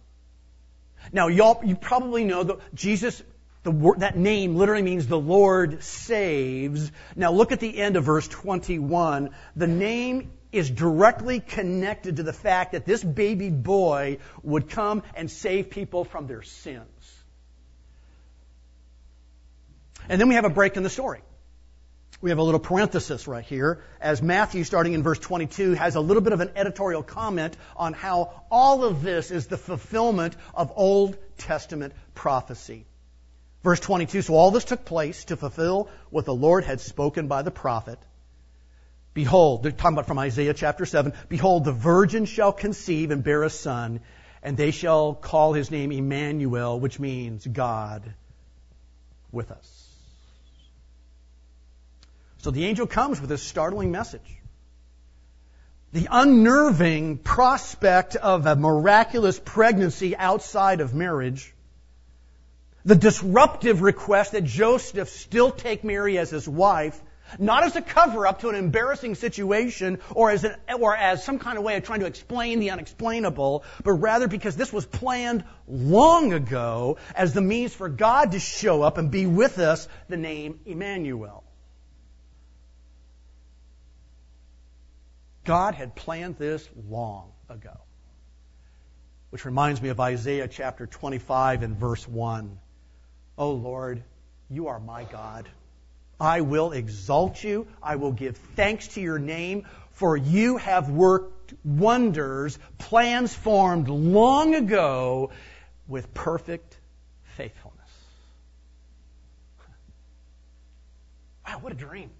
Now, 1.12 1.28
y'all, 1.28 1.62
you 1.62 1.76
probably 1.76 2.24
know 2.24 2.44
that 2.44 2.74
Jesus, 2.74 3.22
the 3.62 3.94
that 3.98 4.16
name 4.16 4.56
literally 4.56 4.80
means 4.80 5.06
the 5.06 5.18
Lord 5.18 5.82
saves. 5.82 6.90
Now, 7.14 7.30
look 7.30 7.52
at 7.52 7.60
the 7.60 7.78
end 7.78 7.96
of 7.96 8.04
verse 8.04 8.26
21. 8.26 9.32
The 9.54 9.66
name 9.66 10.32
is 10.50 10.70
directly 10.70 11.40
connected 11.40 12.16
to 12.16 12.22
the 12.22 12.32
fact 12.32 12.72
that 12.72 12.86
this 12.86 13.04
baby 13.04 13.50
boy 13.50 14.16
would 14.42 14.70
come 14.70 15.02
and 15.14 15.30
save 15.30 15.68
people 15.68 16.04
from 16.04 16.26
their 16.26 16.40
sins. 16.40 16.93
And 20.08 20.20
then 20.20 20.28
we 20.28 20.34
have 20.34 20.44
a 20.44 20.50
break 20.50 20.76
in 20.76 20.82
the 20.82 20.90
story 20.90 21.22
we 22.24 22.30
have 22.30 22.38
a 22.38 22.42
little 22.42 22.58
parenthesis 22.58 23.28
right 23.28 23.44
here 23.44 23.82
as 24.00 24.22
Matthew, 24.22 24.64
starting 24.64 24.94
in 24.94 25.02
verse 25.02 25.18
22, 25.18 25.74
has 25.74 25.94
a 25.94 26.00
little 26.00 26.22
bit 26.22 26.32
of 26.32 26.40
an 26.40 26.52
editorial 26.56 27.02
comment 27.02 27.54
on 27.76 27.92
how 27.92 28.44
all 28.50 28.82
of 28.82 29.02
this 29.02 29.30
is 29.30 29.46
the 29.46 29.58
fulfillment 29.58 30.34
of 30.54 30.72
Old 30.74 31.18
Testament 31.36 31.92
prophecy. 32.14 32.86
Verse 33.62 33.78
22, 33.78 34.22
so 34.22 34.34
all 34.36 34.50
this 34.50 34.64
took 34.64 34.86
place 34.86 35.26
to 35.26 35.36
fulfill 35.36 35.90
what 36.08 36.24
the 36.24 36.34
Lord 36.34 36.64
had 36.64 36.80
spoken 36.80 37.28
by 37.28 37.42
the 37.42 37.50
prophet. 37.50 37.98
Behold, 39.12 39.62
they're 39.62 39.72
talking 39.72 39.94
about 39.94 40.06
from 40.06 40.18
Isaiah 40.18 40.54
chapter 40.54 40.86
7, 40.86 41.12
behold, 41.28 41.66
the 41.66 41.72
virgin 41.72 42.24
shall 42.24 42.52
conceive 42.52 43.10
and 43.10 43.22
bear 43.22 43.42
a 43.42 43.50
son, 43.50 44.00
and 44.42 44.56
they 44.56 44.70
shall 44.70 45.12
call 45.14 45.52
his 45.52 45.70
name 45.70 45.92
Emmanuel, 45.92 46.80
which 46.80 46.98
means 46.98 47.46
God 47.46 48.14
with 49.30 49.50
us. 49.50 49.83
So 52.44 52.50
the 52.50 52.66
angel 52.66 52.86
comes 52.86 53.22
with 53.22 53.30
this 53.30 53.42
startling 53.42 53.90
message. 53.90 54.36
The 55.94 56.08
unnerving 56.10 57.16
prospect 57.16 58.16
of 58.16 58.44
a 58.44 58.54
miraculous 58.54 59.40
pregnancy 59.42 60.14
outside 60.14 60.82
of 60.82 60.94
marriage. 60.94 61.54
The 62.84 62.96
disruptive 62.96 63.80
request 63.80 64.32
that 64.32 64.44
Joseph 64.44 65.08
still 65.08 65.52
take 65.52 65.84
Mary 65.84 66.18
as 66.18 66.28
his 66.28 66.46
wife, 66.46 67.00
not 67.38 67.62
as 67.62 67.76
a 67.76 67.80
cover 67.80 68.26
up 68.26 68.40
to 68.40 68.50
an 68.50 68.56
embarrassing 68.56 69.14
situation 69.14 70.00
or 70.10 70.30
as, 70.30 70.44
an, 70.44 70.54
or 70.78 70.94
as 70.94 71.24
some 71.24 71.38
kind 71.38 71.56
of 71.56 71.64
way 71.64 71.78
of 71.78 71.84
trying 71.84 72.00
to 72.00 72.06
explain 72.06 72.60
the 72.60 72.72
unexplainable, 72.72 73.64
but 73.82 73.92
rather 73.92 74.28
because 74.28 74.54
this 74.54 74.70
was 74.70 74.84
planned 74.84 75.44
long 75.66 76.34
ago 76.34 76.98
as 77.16 77.32
the 77.32 77.40
means 77.40 77.72
for 77.72 77.88
God 77.88 78.32
to 78.32 78.38
show 78.38 78.82
up 78.82 78.98
and 78.98 79.10
be 79.10 79.24
with 79.24 79.58
us, 79.58 79.88
the 80.10 80.18
name 80.18 80.60
Emmanuel. 80.66 81.43
God 85.44 85.74
had 85.74 85.94
planned 85.94 86.38
this 86.38 86.68
long 86.88 87.30
ago. 87.48 87.76
Which 89.30 89.44
reminds 89.44 89.82
me 89.82 89.88
of 89.90 90.00
Isaiah 90.00 90.48
chapter 90.48 90.86
25 90.86 91.62
and 91.62 91.76
verse 91.76 92.06
1. 92.06 92.58
Oh 93.36 93.52
Lord, 93.52 94.02
you 94.48 94.68
are 94.68 94.80
my 94.80 95.04
God. 95.04 95.48
I 96.20 96.42
will 96.42 96.72
exalt 96.72 97.42
you. 97.42 97.66
I 97.82 97.96
will 97.96 98.12
give 98.12 98.36
thanks 98.54 98.88
to 98.88 99.00
your 99.00 99.18
name, 99.18 99.66
for 99.90 100.16
you 100.16 100.56
have 100.56 100.88
worked 100.88 101.54
wonders, 101.64 102.58
plans 102.78 103.34
formed 103.34 103.88
long 103.88 104.54
ago 104.54 105.30
with 105.88 106.14
perfect 106.14 106.78
faithfulness. 107.36 107.80
Wow, 111.46 111.58
what 111.58 111.72
a 111.72 111.76
dream. 111.76 112.10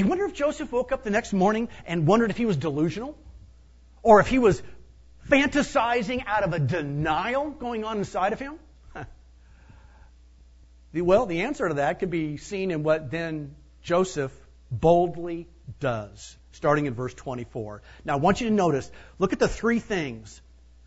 You 0.00 0.06
wonder 0.06 0.24
if 0.24 0.32
Joseph 0.32 0.72
woke 0.72 0.92
up 0.92 1.04
the 1.04 1.10
next 1.10 1.34
morning 1.34 1.68
and 1.84 2.06
wondered 2.06 2.30
if 2.30 2.38
he 2.38 2.46
was 2.46 2.56
delusional? 2.56 3.18
Or 4.02 4.18
if 4.18 4.28
he 4.28 4.38
was 4.38 4.62
fantasizing 5.28 6.24
out 6.26 6.42
of 6.42 6.54
a 6.54 6.58
denial 6.58 7.50
going 7.50 7.84
on 7.84 7.98
inside 7.98 8.32
of 8.32 8.40
him? 8.40 8.58
well, 10.94 11.26
the 11.26 11.42
answer 11.42 11.68
to 11.68 11.74
that 11.74 11.98
could 11.98 12.08
be 12.08 12.38
seen 12.38 12.70
in 12.70 12.82
what 12.82 13.10
then 13.10 13.54
Joseph 13.82 14.32
boldly 14.70 15.46
does, 15.80 16.34
starting 16.52 16.86
in 16.86 16.94
verse 16.94 17.12
24. 17.12 17.82
Now, 18.02 18.14
I 18.14 18.16
want 18.16 18.40
you 18.40 18.48
to 18.48 18.54
notice, 18.54 18.90
look 19.18 19.34
at 19.34 19.38
the 19.38 19.48
three 19.48 19.80
things 19.80 20.40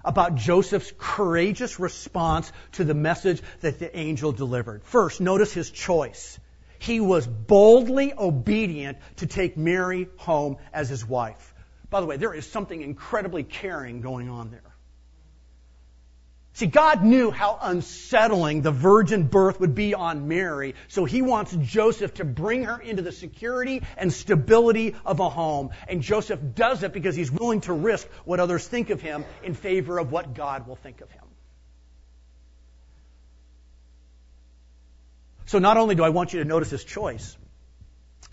about 0.03 0.33
Joseph's 0.33 0.91
courageous 0.97 1.79
response 1.79 2.51
to 2.71 2.83
the 2.83 2.95
message 2.95 3.43
that 3.61 3.77
the 3.77 3.95
angel 3.95 4.31
delivered. 4.31 4.83
First, 4.83 5.21
notice 5.21 5.53
his 5.53 5.69
choice 5.69 6.39
he 6.83 6.99
was 6.99 7.25
boldly 7.25 8.13
obedient 8.17 8.97
to 9.17 9.25
take 9.25 9.55
Mary 9.55 10.09
home 10.17 10.57
as 10.73 10.89
his 10.89 11.05
wife. 11.05 11.53
By 11.89 12.01
the 12.01 12.07
way, 12.07 12.17
there 12.17 12.33
is 12.33 12.45
something 12.45 12.81
incredibly 12.81 13.43
caring 13.43 14.01
going 14.01 14.27
on 14.29 14.51
there. 14.51 14.61
See, 16.55 16.67
God 16.67 17.03
knew 17.03 17.31
how 17.31 17.57
unsettling 17.61 18.63
the 18.63 18.71
virgin 18.71 19.27
birth 19.27 19.61
would 19.61 19.73
be 19.73 19.93
on 19.93 20.27
Mary, 20.27 20.75
so 20.89 21.05
he 21.05 21.21
wants 21.21 21.55
Joseph 21.55 22.15
to 22.15 22.25
bring 22.25 22.65
her 22.65 22.79
into 22.79 23.01
the 23.01 23.13
security 23.13 23.81
and 23.95 24.11
stability 24.11 24.95
of 25.05 25.21
a 25.21 25.29
home. 25.29 25.69
And 25.87 26.01
Joseph 26.01 26.39
does 26.53 26.83
it 26.83 26.91
because 26.91 27.15
he's 27.15 27.31
willing 27.31 27.61
to 27.61 27.73
risk 27.73 28.07
what 28.25 28.41
others 28.41 28.67
think 28.67 28.89
of 28.89 29.01
him 29.01 29.23
in 29.41 29.53
favor 29.53 29.99
of 29.99 30.11
what 30.11 30.33
God 30.33 30.67
will 30.67 30.75
think 30.75 30.99
of 30.99 31.09
him. 31.09 31.23
So 35.45 35.59
not 35.59 35.77
only 35.77 35.95
do 35.95 36.03
I 36.03 36.09
want 36.09 36.33
you 36.33 36.39
to 36.39 36.45
notice 36.45 36.69
his 36.69 36.83
choice, 36.83 37.37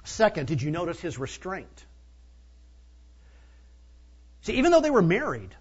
second, 0.05 0.47
did 0.47 0.63
you 0.63 0.71
notice 0.71 1.01
his 1.01 1.19
restraint? 1.19 1.85
See, 4.43 4.55
even 4.55 4.71
though 4.71 4.81
they 4.81 4.91
were 4.91 5.03
married, 5.03 5.55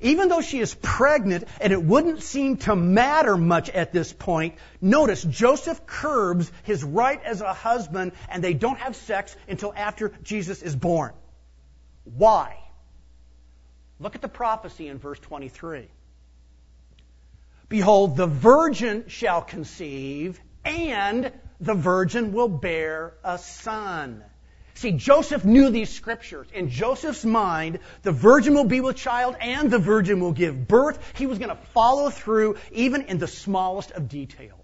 even 0.00 0.28
though 0.28 0.40
she 0.40 0.60
is 0.60 0.74
pregnant 0.74 1.44
and 1.60 1.72
it 1.72 1.82
wouldn't 1.82 2.22
seem 2.22 2.58
to 2.58 2.76
matter 2.76 3.36
much 3.36 3.70
at 3.70 3.92
this 3.92 4.12
point, 4.12 4.54
notice 4.80 5.22
Joseph 5.22 5.86
curbs 5.86 6.50
his 6.64 6.84
right 6.84 7.22
as 7.22 7.40
a 7.40 7.52
husband 7.52 8.12
and 8.28 8.42
they 8.42 8.54
don't 8.54 8.78
have 8.78 8.96
sex 8.96 9.34
until 9.48 9.72
after 9.74 10.12
Jesus 10.22 10.62
is 10.62 10.76
born. 10.76 11.12
Why? 12.04 12.56
Look 13.98 14.14
at 14.14 14.22
the 14.22 14.28
prophecy 14.28 14.88
in 14.88 14.98
verse 14.98 15.18
23. 15.18 15.88
Behold, 17.68 18.16
the 18.16 18.26
virgin 18.26 19.04
shall 19.08 19.42
conceive, 19.42 20.40
and 20.64 21.32
the 21.60 21.74
virgin 21.74 22.32
will 22.32 22.48
bear 22.48 23.14
a 23.22 23.38
son. 23.38 24.24
See, 24.74 24.92
Joseph 24.92 25.44
knew 25.44 25.70
these 25.70 25.90
scriptures. 25.90 26.46
In 26.54 26.70
Joseph's 26.70 27.24
mind, 27.24 27.80
the 28.02 28.12
virgin 28.12 28.54
will 28.54 28.64
be 28.64 28.80
with 28.80 28.94
child 28.94 29.34
and 29.40 29.72
the 29.72 29.78
virgin 29.78 30.20
will 30.20 30.32
give 30.32 30.68
birth. 30.68 31.00
He 31.16 31.26
was 31.26 31.38
going 31.38 31.50
to 31.50 31.58
follow 31.74 32.10
through 32.10 32.58
even 32.70 33.02
in 33.02 33.18
the 33.18 33.26
smallest 33.26 33.90
of 33.90 34.08
details. 34.08 34.54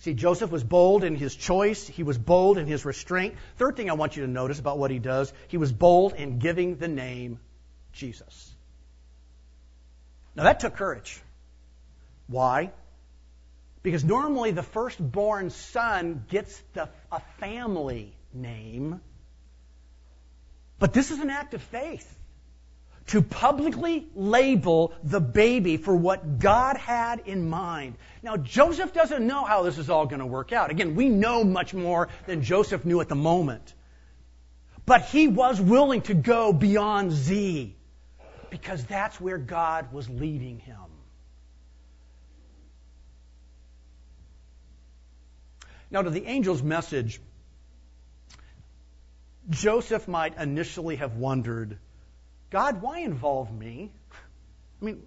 See, 0.00 0.12
Joseph 0.12 0.50
was 0.50 0.62
bold 0.62 1.02
in 1.02 1.16
his 1.16 1.34
choice. 1.34 1.88
He 1.88 2.02
was 2.02 2.18
bold 2.18 2.58
in 2.58 2.66
his 2.66 2.84
restraint. 2.84 3.36
Third 3.56 3.74
thing 3.74 3.88
I 3.88 3.94
want 3.94 4.16
you 4.18 4.26
to 4.26 4.30
notice 4.30 4.58
about 4.58 4.76
what 4.76 4.90
he 4.90 4.98
does, 4.98 5.32
he 5.48 5.56
was 5.56 5.72
bold 5.72 6.12
in 6.12 6.38
giving 6.38 6.76
the 6.76 6.88
name 6.88 7.40
Jesus. 7.94 8.53
Now 10.36 10.44
that 10.44 10.60
took 10.60 10.76
courage. 10.76 11.20
Why? 12.26 12.72
Because 13.82 14.04
normally 14.04 14.50
the 14.50 14.62
firstborn 14.62 15.50
son 15.50 16.24
gets 16.28 16.60
the, 16.72 16.88
a 17.12 17.20
family 17.38 18.14
name. 18.32 19.00
But 20.78 20.92
this 20.92 21.10
is 21.10 21.20
an 21.20 21.30
act 21.30 21.54
of 21.54 21.62
faith. 21.62 22.10
To 23.08 23.20
publicly 23.20 24.08
label 24.14 24.94
the 25.02 25.20
baby 25.20 25.76
for 25.76 25.94
what 25.94 26.38
God 26.38 26.78
had 26.78 27.20
in 27.26 27.50
mind. 27.50 27.96
Now, 28.22 28.38
Joseph 28.38 28.94
doesn't 28.94 29.26
know 29.26 29.44
how 29.44 29.62
this 29.62 29.76
is 29.76 29.90
all 29.90 30.06
going 30.06 30.20
to 30.20 30.26
work 30.26 30.52
out. 30.52 30.70
Again, 30.70 30.94
we 30.94 31.10
know 31.10 31.44
much 31.44 31.74
more 31.74 32.08
than 32.26 32.42
Joseph 32.42 32.86
knew 32.86 33.02
at 33.02 33.10
the 33.10 33.14
moment. 33.14 33.74
But 34.86 35.02
he 35.02 35.28
was 35.28 35.60
willing 35.60 36.00
to 36.02 36.14
go 36.14 36.54
beyond 36.54 37.12
Z 37.12 37.76
because 38.54 38.84
that's 38.84 39.20
where 39.20 39.36
God 39.36 39.92
was 39.92 40.08
leading 40.08 40.60
him. 40.60 40.76
Now, 45.90 46.02
to 46.02 46.10
the 46.10 46.24
angel's 46.26 46.62
message, 46.62 47.20
Joseph 49.50 50.06
might 50.06 50.38
initially 50.38 50.94
have 50.96 51.16
wondered, 51.16 51.78
God, 52.50 52.80
why 52.80 53.00
involve 53.00 53.52
me? 53.52 53.90
I 54.80 54.84
mean, 54.84 55.02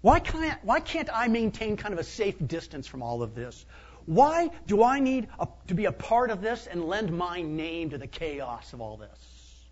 why 0.00 0.18
can't, 0.18 0.58
why 0.64 0.80
can't 0.80 1.08
I 1.14 1.28
maintain 1.28 1.76
kind 1.76 1.94
of 1.94 2.00
a 2.00 2.04
safe 2.04 2.34
distance 2.44 2.88
from 2.88 3.04
all 3.04 3.22
of 3.22 3.32
this? 3.36 3.64
Why 4.06 4.50
do 4.66 4.82
I 4.82 4.98
need 4.98 5.28
a, 5.38 5.46
to 5.68 5.74
be 5.74 5.84
a 5.84 5.92
part 5.92 6.32
of 6.32 6.40
this 6.40 6.66
and 6.66 6.82
lend 6.84 7.16
my 7.16 7.42
name 7.42 7.90
to 7.90 7.98
the 7.98 8.08
chaos 8.08 8.72
of 8.72 8.80
all 8.80 8.96
this? 8.96 9.64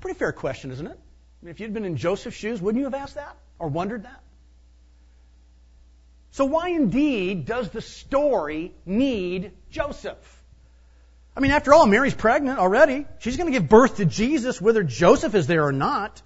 Pretty 0.00 0.18
fair 0.18 0.32
question, 0.32 0.70
isn't 0.70 0.86
it? 0.86 0.98
Mean, 1.44 1.50
if 1.50 1.60
you'd 1.60 1.74
been 1.74 1.84
in 1.84 1.98
Joseph's 1.98 2.36
shoes, 2.36 2.60
wouldn't 2.62 2.80
you 2.80 2.86
have 2.86 2.94
asked 2.94 3.16
that 3.16 3.36
or 3.58 3.68
wondered 3.68 4.04
that? 4.04 4.22
So 6.30 6.46
why 6.46 6.70
indeed 6.70 7.44
does 7.44 7.68
the 7.68 7.82
story 7.82 8.74
need 8.86 9.52
Joseph? 9.70 10.42
I 11.36 11.40
mean, 11.40 11.50
after 11.50 11.74
all, 11.74 11.86
Mary's 11.86 12.14
pregnant 12.14 12.58
already. 12.58 13.06
She's 13.18 13.36
going 13.36 13.52
to 13.52 13.58
give 13.58 13.68
birth 13.68 13.98
to 13.98 14.06
Jesus 14.06 14.58
whether 14.58 14.82
Joseph 14.82 15.34
is 15.34 15.46
there 15.46 15.66
or 15.66 15.72
not. 15.72 16.22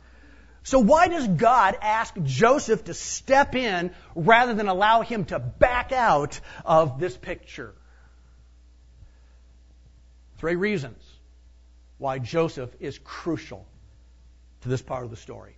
So 0.63 0.79
why 0.79 1.09
does 1.09 1.27
God 1.27 1.77
ask 1.83 2.15
Joseph 2.23 2.85
to 2.85 2.95
step 2.95 3.57
in 3.57 3.91
rather 4.15 4.55
than 4.55 4.69
allow 4.69 5.03
him 5.03 5.25
to 5.27 5.41
back 5.41 5.91
out 5.91 6.39
of 6.65 7.01
this 7.01 7.17
picture? 7.17 7.75
Three 10.37 10.55
reasons 10.55 11.03
why 11.97 12.21
Joseph 12.21 12.71
is 12.79 12.99
crucial 12.99 13.67
to 14.63 14.69
this 14.69 14.83
part 14.83 15.05
of 15.05 15.11
the 15.11 15.17
story. 15.17 15.57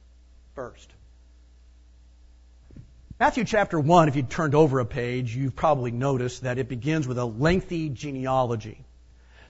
First, 0.55 0.93
Matthew 3.19 3.45
chapter 3.45 3.79
1, 3.79 4.09
if 4.09 4.17
you 4.17 4.23
turned 4.23 4.55
over 4.55 4.81
a 4.81 4.87
page, 4.87 5.37
you've 5.37 5.55
probably 5.55 5.91
noticed 5.91 6.43
that 6.43 6.59
it 6.59 6.69
begins 6.69 7.07
with 7.07 7.19
a 7.19 7.25
lengthy 7.25 7.91
genealogy. 7.91 8.83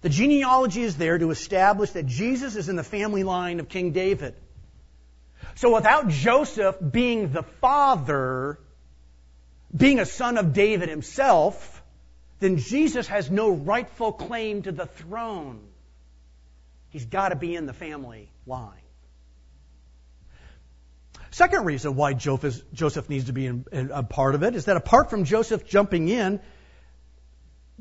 The 0.01 0.09
genealogy 0.09 0.83
is 0.83 0.97
there 0.97 1.19
to 1.19 1.31
establish 1.31 1.91
that 1.91 2.07
Jesus 2.07 2.57
is 2.57 2.69
in 2.69 2.75
the 2.75 2.83
family 2.83 3.23
line 3.23 3.61
of 3.61 3.69
King 3.69 3.93
David. 3.93 4.35
So 5.55 5.75
without 5.75 6.09
Joseph 6.09 6.77
being 6.81 7.33
the 7.33 7.45
father, 7.61 8.59
being 9.77 10.01
a 10.01 10.07
son 10.07 10.37
of 10.37 10.53
David 10.53 10.89
himself, 10.89 11.83
then 12.41 12.57
Jesus 12.57 13.07
has 13.07 13.31
no 13.31 13.51
rightful 13.51 14.13
claim 14.13 14.63
to 14.63 14.73
the 14.73 14.87
throne. 14.87 15.61
He's 16.89 17.05
got 17.05 17.29
to 17.29 17.37
be 17.37 17.55
in 17.55 17.67
the 17.67 17.73
family 17.73 18.31
line. 18.47 18.83
Second 21.33 21.65
reason 21.65 21.95
why 21.95 22.13
Joseph 22.13 23.09
needs 23.09 23.27
to 23.27 23.33
be 23.33 23.47
a 23.73 24.03
part 24.03 24.35
of 24.35 24.43
it 24.43 24.57
is 24.57 24.65
that 24.65 24.77
apart 24.77 25.11
from 25.11 25.25
Joseph 25.25 25.65
jumping 25.67 26.09
in, 26.09 26.41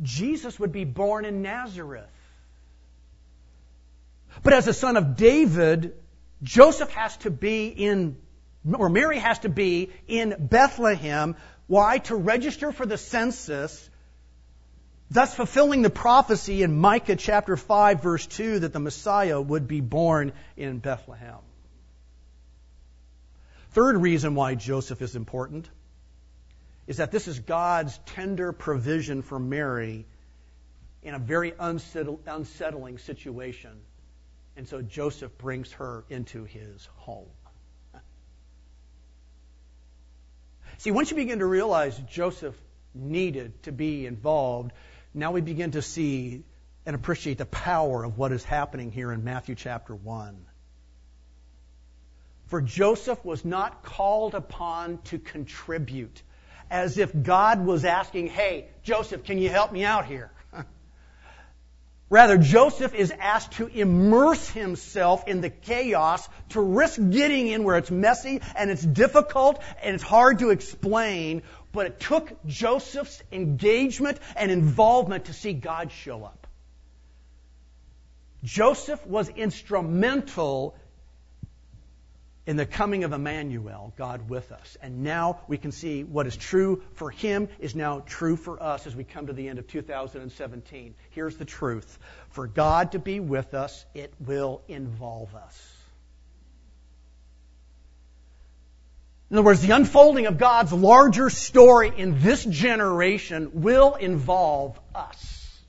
Jesus 0.01 0.59
would 0.59 0.71
be 0.71 0.85
born 0.85 1.25
in 1.25 1.41
Nazareth. 1.41 2.05
But 4.43 4.53
as 4.53 4.67
a 4.67 4.73
son 4.73 4.97
of 4.97 5.17
David, 5.17 5.95
Joseph 6.43 6.91
has 6.91 7.17
to 7.17 7.31
be 7.31 7.67
in, 7.67 8.17
or 8.71 8.87
Mary 8.87 9.17
has 9.17 9.39
to 9.39 9.49
be 9.49 9.89
in 10.07 10.35
Bethlehem. 10.39 11.35
Why? 11.67 11.97
To 11.97 12.15
register 12.15 12.71
for 12.71 12.85
the 12.85 12.97
census, 12.97 13.89
thus 15.09 15.33
fulfilling 15.33 15.81
the 15.81 15.89
prophecy 15.89 16.61
in 16.61 16.79
Micah 16.79 17.15
chapter 17.15 17.57
5 17.57 18.03
verse 18.03 18.27
2 18.27 18.59
that 18.59 18.73
the 18.73 18.79
Messiah 18.79 19.41
would 19.41 19.67
be 19.67 19.81
born 19.81 20.33
in 20.55 20.77
Bethlehem. 20.77 21.39
Third 23.71 23.97
reason 23.97 24.35
why 24.35 24.55
Joseph 24.55 25.01
is 25.01 25.15
important 25.15 25.69
is 26.87 26.97
that 26.97 27.11
this 27.11 27.27
is 27.27 27.39
God's 27.39 27.97
tender 28.07 28.51
provision 28.51 29.21
for 29.21 29.39
Mary 29.39 30.05
in 31.03 31.13
a 31.13 31.19
very 31.19 31.53
unsettling 31.59 32.97
situation 32.97 33.79
and 34.59 34.67
so 34.67 34.81
Joseph 34.81 35.37
brings 35.37 35.71
her 35.71 36.03
into 36.09 36.43
his 36.43 36.85
home. 36.97 37.29
See, 40.79 40.91
once 40.91 41.11
you 41.11 41.15
begin 41.15 41.39
to 41.39 41.45
realize 41.45 41.97
Joseph 42.09 42.55
needed 42.93 43.63
to 43.63 43.71
be 43.71 44.05
involved, 44.05 44.73
now 45.13 45.31
we 45.31 45.39
begin 45.39 45.71
to 45.71 45.81
see 45.81 46.43
and 46.85 46.93
appreciate 46.93 47.37
the 47.37 47.45
power 47.45 48.03
of 48.03 48.17
what 48.17 48.33
is 48.33 48.43
happening 48.43 48.91
here 48.91 49.13
in 49.13 49.23
Matthew 49.23 49.55
chapter 49.55 49.95
1. 49.95 50.45
For 52.49 52.61
Joseph 52.61 53.23
was 53.23 53.45
not 53.45 53.83
called 53.83 54.33
upon 54.33 54.97
to 55.05 55.19
contribute, 55.19 56.23
as 56.71 56.97
if 56.97 57.11
God 57.23 57.63
was 57.63 57.85
asking, 57.85 58.27
Hey, 58.27 58.69
Joseph, 58.81 59.23
can 59.23 59.37
you 59.37 59.49
help 59.49 59.71
me 59.71 59.85
out 59.85 60.07
here? 60.07 60.31
Rather, 62.09 62.39
Joseph 62.39 62.95
is 62.95 63.11
asked 63.11 63.51
to 63.53 63.67
immerse 63.67 64.49
himself 64.49 65.27
in 65.27 65.41
the 65.41 65.51
chaos, 65.51 66.27
to 66.49 66.59
risk 66.59 66.99
getting 67.11 67.49
in 67.49 67.63
where 67.63 67.77
it's 67.77 67.91
messy 67.91 68.41
and 68.55 68.71
it's 68.71 68.83
difficult 68.83 69.61
and 69.83 69.93
it's 69.93 70.03
hard 70.03 70.39
to 70.39 70.49
explain, 70.49 71.43
but 71.71 71.85
it 71.85 71.99
took 71.99 72.35
Joseph's 72.47 73.21
engagement 73.31 74.17
and 74.35 74.49
involvement 74.49 75.25
to 75.25 75.33
see 75.33 75.53
God 75.53 75.91
show 75.91 76.23
up. 76.23 76.47
Joseph 78.43 79.05
was 79.05 79.29
instrumental 79.29 80.75
in 82.49 82.55
the 82.55 82.65
coming 82.65 83.03
of 83.03 83.13
Emmanuel, 83.13 83.93
God 83.95 84.27
with 84.27 84.51
us. 84.51 84.75
And 84.81 85.03
now 85.03 85.41
we 85.47 85.59
can 85.59 85.71
see 85.71 86.03
what 86.03 86.25
is 86.25 86.35
true 86.35 86.81
for 86.95 87.11
him 87.11 87.47
is 87.59 87.75
now 87.75 87.99
true 87.99 88.35
for 88.35 88.61
us 88.61 88.87
as 88.87 88.95
we 88.95 89.03
come 89.03 89.27
to 89.27 89.33
the 89.33 89.47
end 89.49 89.59
of 89.59 89.67
2017. 89.67 90.95
Here's 91.11 91.37
the 91.37 91.45
truth. 91.45 91.99
For 92.31 92.47
God 92.47 92.93
to 92.93 92.99
be 92.99 93.19
with 93.19 93.53
us, 93.53 93.85
it 93.93 94.11
will 94.19 94.63
involve 94.67 95.35
us. 95.35 95.75
In 99.29 99.37
other 99.37 99.45
words, 99.45 99.61
the 99.61 99.75
unfolding 99.75 100.25
of 100.25 100.39
God's 100.39 100.73
larger 100.73 101.29
story 101.29 101.93
in 101.95 102.19
this 102.19 102.43
generation 102.43 103.61
will 103.61 103.93
involve 103.93 104.79
us. 104.95 105.61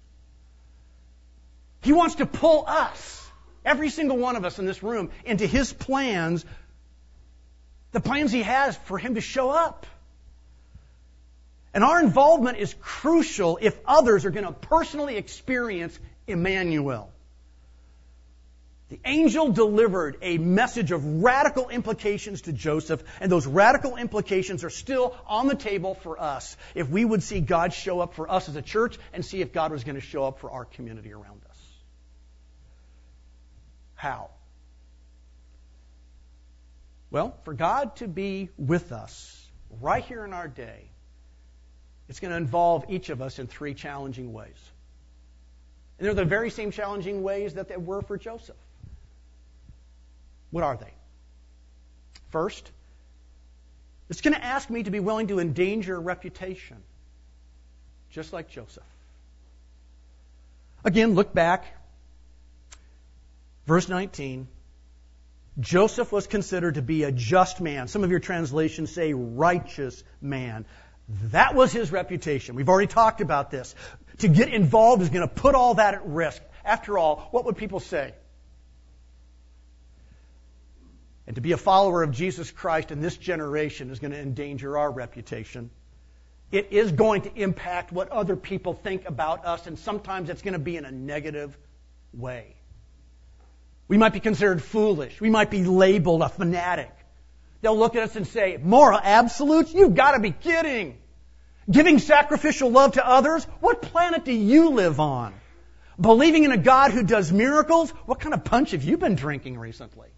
He 1.83 1.93
wants 1.93 2.15
to 2.15 2.25
pull 2.25 2.65
us, 2.67 3.29
every 3.67 3.91
single 3.91 4.17
one 4.17 4.37
of 4.37 4.47
us 4.47 4.59
in 4.59 4.65
this 4.65 4.83
room, 4.83 5.11
into 5.27 5.47
His 5.47 5.75
plans 5.75 6.47
the 7.93 8.01
plans 8.01 8.33
He 8.33 8.43
has 8.43 8.77
for 8.77 8.99
Him 8.99 9.15
to 9.15 9.21
show 9.21 9.51
up. 9.51 9.87
And 11.73 11.85
our 11.85 12.01
involvement 12.01 12.59
is 12.59 12.75
crucial 12.81 13.59
if 13.61 13.79
others 13.87 14.25
are 14.25 14.31
going 14.31 14.47
to 14.47 14.53
personally 14.53 15.17
experience 15.17 15.99
Emmanuel. 16.27 17.13
The 18.89 18.99
angel 19.05 19.53
delivered 19.53 20.19
a 20.21 20.39
message 20.39 20.91
of 20.91 21.23
radical 21.23 21.69
implications 21.69 22.43
to 22.43 22.53
Joseph, 22.53 23.05
and 23.21 23.31
those 23.31 23.47
radical 23.47 23.97
implications 23.97 24.65
are 24.65 24.71
still 24.71 25.17
on 25.29 25.47
the 25.47 25.55
table 25.55 25.95
for 25.95 26.21
us 26.21 26.57
if 26.75 26.89
we 26.89 27.05
would 27.05 27.23
see 27.23 27.41
God 27.41 27.73
show 27.73 28.01
up 28.01 28.15
for 28.15 28.29
us 28.29 28.49
as 28.49 28.57
a 28.57 28.63
church 28.63 28.99
and 29.13 29.25
see 29.25 29.41
if 29.43 29.53
God 29.53 29.71
was 29.71 29.85
going 29.85 29.95
to 29.95 30.01
show 30.01 30.25
up 30.25 30.41
for 30.41 30.51
our 30.51 30.65
community 30.65 31.13
around 31.13 31.41
us. 31.49 31.57
How? 33.95 34.31
Well, 37.11 37.37
for 37.45 37.55
God 37.55 37.97
to 37.97 38.09
be 38.09 38.51
with 38.57 38.93
us 38.93 39.45
right 39.81 40.05
here 40.05 40.25
in 40.25 40.33
our 40.33 40.49
day, 40.49 40.85
it's 42.09 42.21
going 42.21 42.31
to 42.31 42.37
involve 42.37 42.87
each 42.89 43.09
of 43.09 43.21
us 43.23 43.39
in 43.39 43.47
three 43.47 43.75
challenging 43.75 44.33
ways. 44.33 44.71
And 45.99 46.07
they're 46.07 46.15
the 46.15 46.25
very 46.25 46.51
same 46.51 46.71
challenging 46.71 47.23
ways 47.23 47.55
that 47.55 47.69
they 47.69 47.77
were 47.77 48.03
for 48.03 48.17
Joseph. 48.17 48.57
What 50.51 50.65
are 50.65 50.77
they? 50.77 50.93
First, 52.31 52.71
it's 54.09 54.21
going 54.21 54.35
to 54.35 54.45
ask 54.45 54.71
me 54.71 54.83
to 54.83 54.91
be 54.91 55.01
willing 55.01 55.29
to 55.29 55.39
endanger 55.39 56.01
reputation, 56.01 56.79
just 58.11 58.33
like 58.33 58.49
Joseph. 58.49 58.83
Again, 60.85 61.15
look 61.15 61.35
back. 61.35 61.65
Verse 63.67 63.89
19. 63.89 64.49
Joseph 65.59 66.13
was 66.13 66.27
considered 66.27 66.75
to 66.75 66.83
be 66.83 67.03
a 67.03 67.13
just 67.13 67.61
man. 67.61 67.89
Some 67.89 68.05
of 68.05 68.11
your 68.11 68.21
translations 68.21 68.93
say 68.93 69.13
righteous 69.13 70.03
man. 70.21 70.65
That 71.33 71.55
was 71.55 71.73
his 71.73 71.91
reputation. 71.91 72.55
We've 72.55 72.69
already 72.69 72.87
talked 72.87 73.21
about 73.21 73.51
this. 73.51 73.75
To 74.19 74.29
get 74.29 74.49
involved 74.49 75.03
is 75.03 75.09
going 75.09 75.27
to 75.27 75.35
put 75.35 75.55
all 75.55 75.75
that 75.75 75.95
at 75.95 76.07
risk. 76.07 76.41
After 76.65 76.99
all, 76.99 77.29
what 77.33 77.47
would 77.47 77.57
people 77.57 77.81
say? 77.81 78.15
And 81.27 81.35
to 81.37 81.41
be 81.41 81.53
a 81.53 81.57
follower 81.57 82.03
of 82.03 82.13
Jesus 82.13 82.51
Christ 82.51 82.91
in 82.91 83.01
this 83.01 83.17
generation 83.17 83.91
is 83.91 83.99
going 83.99 84.13
to 84.13 84.19
endanger 84.19 84.77
our 84.77 84.91
reputation. 84.91 85.71
It 86.53 86.69
is 86.73 86.91
going 86.91 87.23
to 87.23 87.35
impact 87.35 87.93
what 87.93 88.09
other 88.09 88.35
people 88.37 88.75
think 88.75 89.09
about 89.09 89.45
us, 89.45 89.67
and 89.67 89.79
sometimes 89.79 90.29
it's 90.31 90.43
going 90.43 90.55
to 90.55 90.59
be 90.59 90.77
in 90.77 90.85
a 90.85 90.91
negative 90.91 91.57
way. 92.13 92.57
We 93.91 93.99
might 93.99 94.13
be 94.13 94.21
considered 94.21 94.63
foolish. 94.63 95.21
We 95.21 95.31
might 95.31 95.51
be 95.51 95.65
labeled 95.65 96.23
a 96.23 96.29
fanatic. 96.29 96.93
They'll 97.61 97.77
look 97.77 97.97
at 97.97 98.05
us 98.05 98.15
and 98.15 98.25
say, 98.25 98.57
moral 98.63 99.01
absolutes? 99.03 99.75
You've 99.75 99.97
got 99.97 100.13
to 100.13 100.21
be 100.21 100.31
kidding. 100.31 100.97
Giving 101.69 101.99
sacrificial 101.99 102.71
love 102.71 102.93
to 102.93 103.05
others? 103.05 103.45
What 103.59 103.83
planet 103.83 104.25
do 104.25 104.33
you 104.33 104.71
live 104.71 105.01
on? 105.01 105.35
Believing 106.01 106.45
in 106.45 106.53
a 106.53 106.57
God 106.57 106.93
who 106.93 107.03
does 107.03 107.33
miracles? 107.33 107.91
What 108.07 108.21
kind 108.21 108.33
of 108.33 108.45
punch 108.45 108.71
have 108.71 108.85
you 108.85 108.97
been 108.97 109.17
drinking 109.17 109.59
recently? 109.59 110.09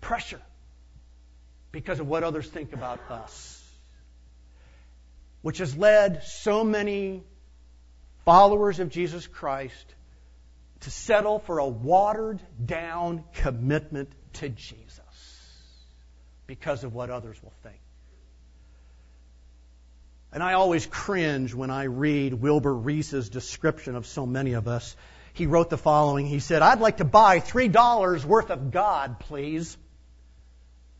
Pressure 0.00 0.40
because 1.72 1.98
of 1.98 2.06
what 2.06 2.22
others 2.22 2.46
think 2.46 2.72
about 2.72 3.00
us. 3.10 3.58
which 5.42 5.58
has 5.58 5.76
led 5.76 6.22
so 6.22 6.62
many 6.62 7.24
followers 8.24 8.78
of 8.78 8.88
Jesus 8.88 9.26
Christ 9.26 9.94
to 10.82 10.90
settle 10.90 11.38
for 11.38 11.58
a 11.58 11.66
watered 11.66 12.40
down 12.64 13.24
commitment 13.34 14.10
to 14.34 14.48
Jesus 14.48 15.00
because 16.46 16.84
of 16.84 16.94
what 16.94 17.10
others 17.10 17.42
will 17.42 17.52
think. 17.62 17.78
And 20.32 20.42
I 20.42 20.54
always 20.54 20.86
cringe 20.86 21.54
when 21.54 21.70
I 21.70 21.84
read 21.84 22.32
Wilbur 22.34 22.74
Rees's 22.74 23.28
description 23.28 23.96
of 23.96 24.06
so 24.06 24.24
many 24.24 24.54
of 24.54 24.66
us. 24.66 24.96
He 25.34 25.46
wrote 25.46 25.70
the 25.70 25.78
following. 25.78 26.26
He 26.26 26.40
said, 26.40 26.62
I'd 26.62 26.80
like 26.80 26.98
to 26.98 27.04
buy 27.04 27.40
$3 27.40 28.24
worth 28.24 28.50
of 28.50 28.70
God, 28.70 29.20
please. 29.20 29.76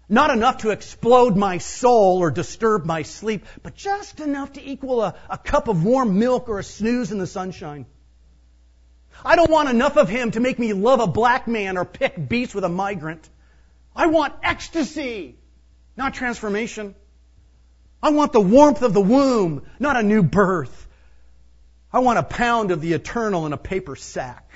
Not 0.08 0.30
enough 0.30 0.58
to 0.58 0.70
explode 0.70 1.36
my 1.36 1.58
soul 1.58 2.18
or 2.18 2.30
disturb 2.30 2.84
my 2.84 3.02
sleep, 3.02 3.46
but 3.62 3.74
just 3.74 4.20
enough 4.20 4.52
to 4.54 4.62
equal 4.62 5.00
a, 5.00 5.14
a 5.30 5.38
cup 5.38 5.68
of 5.68 5.82
warm 5.82 6.18
milk 6.18 6.50
or 6.50 6.58
a 6.58 6.64
snooze 6.64 7.10
in 7.10 7.18
the 7.18 7.26
sunshine. 7.26 7.86
I 9.24 9.36
don't 9.36 9.50
want 9.50 9.68
enough 9.68 9.96
of 9.96 10.08
him 10.08 10.32
to 10.32 10.40
make 10.40 10.58
me 10.58 10.72
love 10.72 11.00
a 11.00 11.06
black 11.06 11.46
man 11.46 11.76
or 11.76 11.84
pick 11.84 12.28
beets 12.28 12.54
with 12.54 12.64
a 12.64 12.68
migrant. 12.68 13.28
I 13.94 14.06
want 14.06 14.34
ecstasy, 14.42 15.36
not 15.96 16.14
transformation. 16.14 16.94
I 18.02 18.10
want 18.10 18.32
the 18.32 18.40
warmth 18.40 18.82
of 18.82 18.94
the 18.94 19.00
womb, 19.00 19.62
not 19.78 19.96
a 19.96 20.02
new 20.02 20.22
birth. 20.22 20.88
I 21.92 22.00
want 22.00 22.18
a 22.18 22.22
pound 22.22 22.70
of 22.70 22.80
the 22.80 22.94
eternal 22.94 23.46
in 23.46 23.52
a 23.52 23.58
paper 23.58 23.94
sack. 23.94 24.50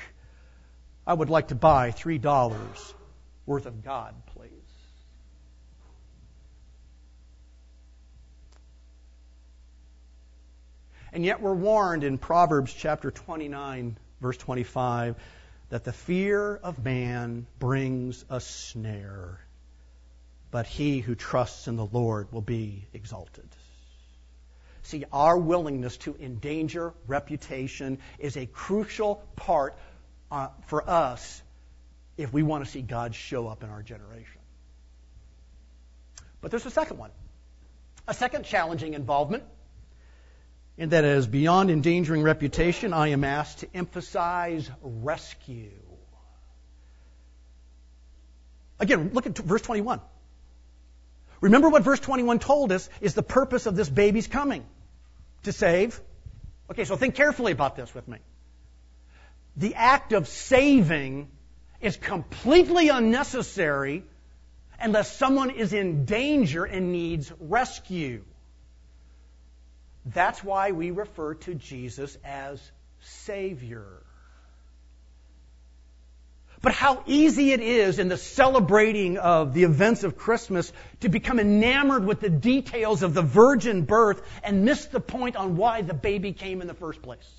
I 1.06 1.14
would 1.14 1.30
like 1.30 1.48
to 1.48 1.54
buy 1.54 1.92
three 1.92 2.18
dollars 2.18 2.94
worth 3.44 3.66
of 3.66 3.84
God, 3.84 4.14
please. 4.34 4.50
And 11.12 11.24
yet 11.24 11.40
we're 11.40 11.54
warned 11.54 12.02
in 12.02 12.18
Proverbs 12.18 12.74
chapter 12.74 13.10
29, 13.12 13.96
verse 14.20 14.36
25, 14.36 15.16
that 15.70 15.84
the 15.84 15.92
fear 15.92 16.56
of 16.56 16.84
man 16.84 17.46
brings 17.58 18.24
a 18.30 18.40
snare, 18.40 19.40
but 20.50 20.66
he 20.66 21.00
who 21.00 21.14
trusts 21.14 21.68
in 21.68 21.76
the 21.76 21.86
Lord 21.86 22.32
will 22.32 22.42
be 22.42 22.86
exalted. 22.94 23.48
See, 24.82 25.04
our 25.12 25.36
willingness 25.36 25.96
to 25.98 26.16
endanger 26.20 26.94
reputation 27.08 27.98
is 28.20 28.36
a 28.36 28.46
crucial 28.46 29.16
part 29.34 29.76
uh, 30.30 30.48
for 30.66 30.88
us 30.88 31.42
if 32.16 32.32
we 32.32 32.44
want 32.44 32.64
to 32.64 32.70
see 32.70 32.82
God 32.82 33.14
show 33.14 33.48
up 33.48 33.64
in 33.64 33.70
our 33.70 33.82
generation. 33.82 34.40
But 36.40 36.52
there's 36.52 36.66
a 36.66 36.70
second 36.70 36.98
one. 36.98 37.10
A 38.06 38.14
second 38.14 38.44
challenging 38.44 38.94
involvement 38.94 39.42
and 40.78 40.90
that 40.92 41.04
as 41.04 41.26
beyond 41.26 41.70
endangering 41.70 42.22
reputation, 42.22 42.92
I 42.92 43.08
am 43.08 43.24
asked 43.24 43.58
to 43.58 43.68
emphasize 43.74 44.70
rescue. 44.82 45.70
Again, 48.78 49.10
look 49.14 49.26
at 49.26 49.36
verse 49.38 49.62
21. 49.62 50.00
Remember 51.40 51.68
what 51.68 51.82
verse 51.82 52.00
21 52.00 52.38
told 52.38 52.72
us 52.72 52.88
is 53.00 53.14
the 53.14 53.22
purpose 53.22 53.66
of 53.66 53.76
this 53.76 53.88
baby's 53.88 54.26
coming 54.26 54.64
to 55.44 55.52
save. 55.52 56.00
Okay, 56.70 56.84
so 56.84 56.96
think 56.96 57.14
carefully 57.14 57.52
about 57.52 57.76
this 57.76 57.94
with 57.94 58.06
me. 58.08 58.18
The 59.56 59.74
act 59.74 60.12
of 60.12 60.28
saving 60.28 61.28
is 61.80 61.96
completely 61.96 62.88
unnecessary 62.88 64.04
unless 64.78 65.16
someone 65.16 65.50
is 65.50 65.72
in 65.72 66.04
danger 66.04 66.64
and 66.64 66.92
needs 66.92 67.32
rescue. 67.40 68.22
That's 70.06 70.42
why 70.42 70.70
we 70.70 70.92
refer 70.92 71.34
to 71.34 71.54
Jesus 71.54 72.16
as 72.24 72.60
Savior. 73.00 73.86
But 76.62 76.72
how 76.72 77.02
easy 77.06 77.52
it 77.52 77.60
is 77.60 77.98
in 77.98 78.08
the 78.08 78.16
celebrating 78.16 79.18
of 79.18 79.52
the 79.52 79.64
events 79.64 80.04
of 80.04 80.16
Christmas 80.16 80.72
to 81.00 81.08
become 81.08 81.38
enamored 81.38 82.04
with 82.04 82.20
the 82.20 82.30
details 82.30 83.02
of 83.02 83.14
the 83.14 83.22
virgin 83.22 83.82
birth 83.82 84.22
and 84.42 84.64
miss 84.64 84.86
the 84.86 85.00
point 85.00 85.36
on 85.36 85.56
why 85.56 85.82
the 85.82 85.94
baby 85.94 86.32
came 86.32 86.60
in 86.60 86.66
the 86.66 86.74
first 86.74 87.02
place. 87.02 87.30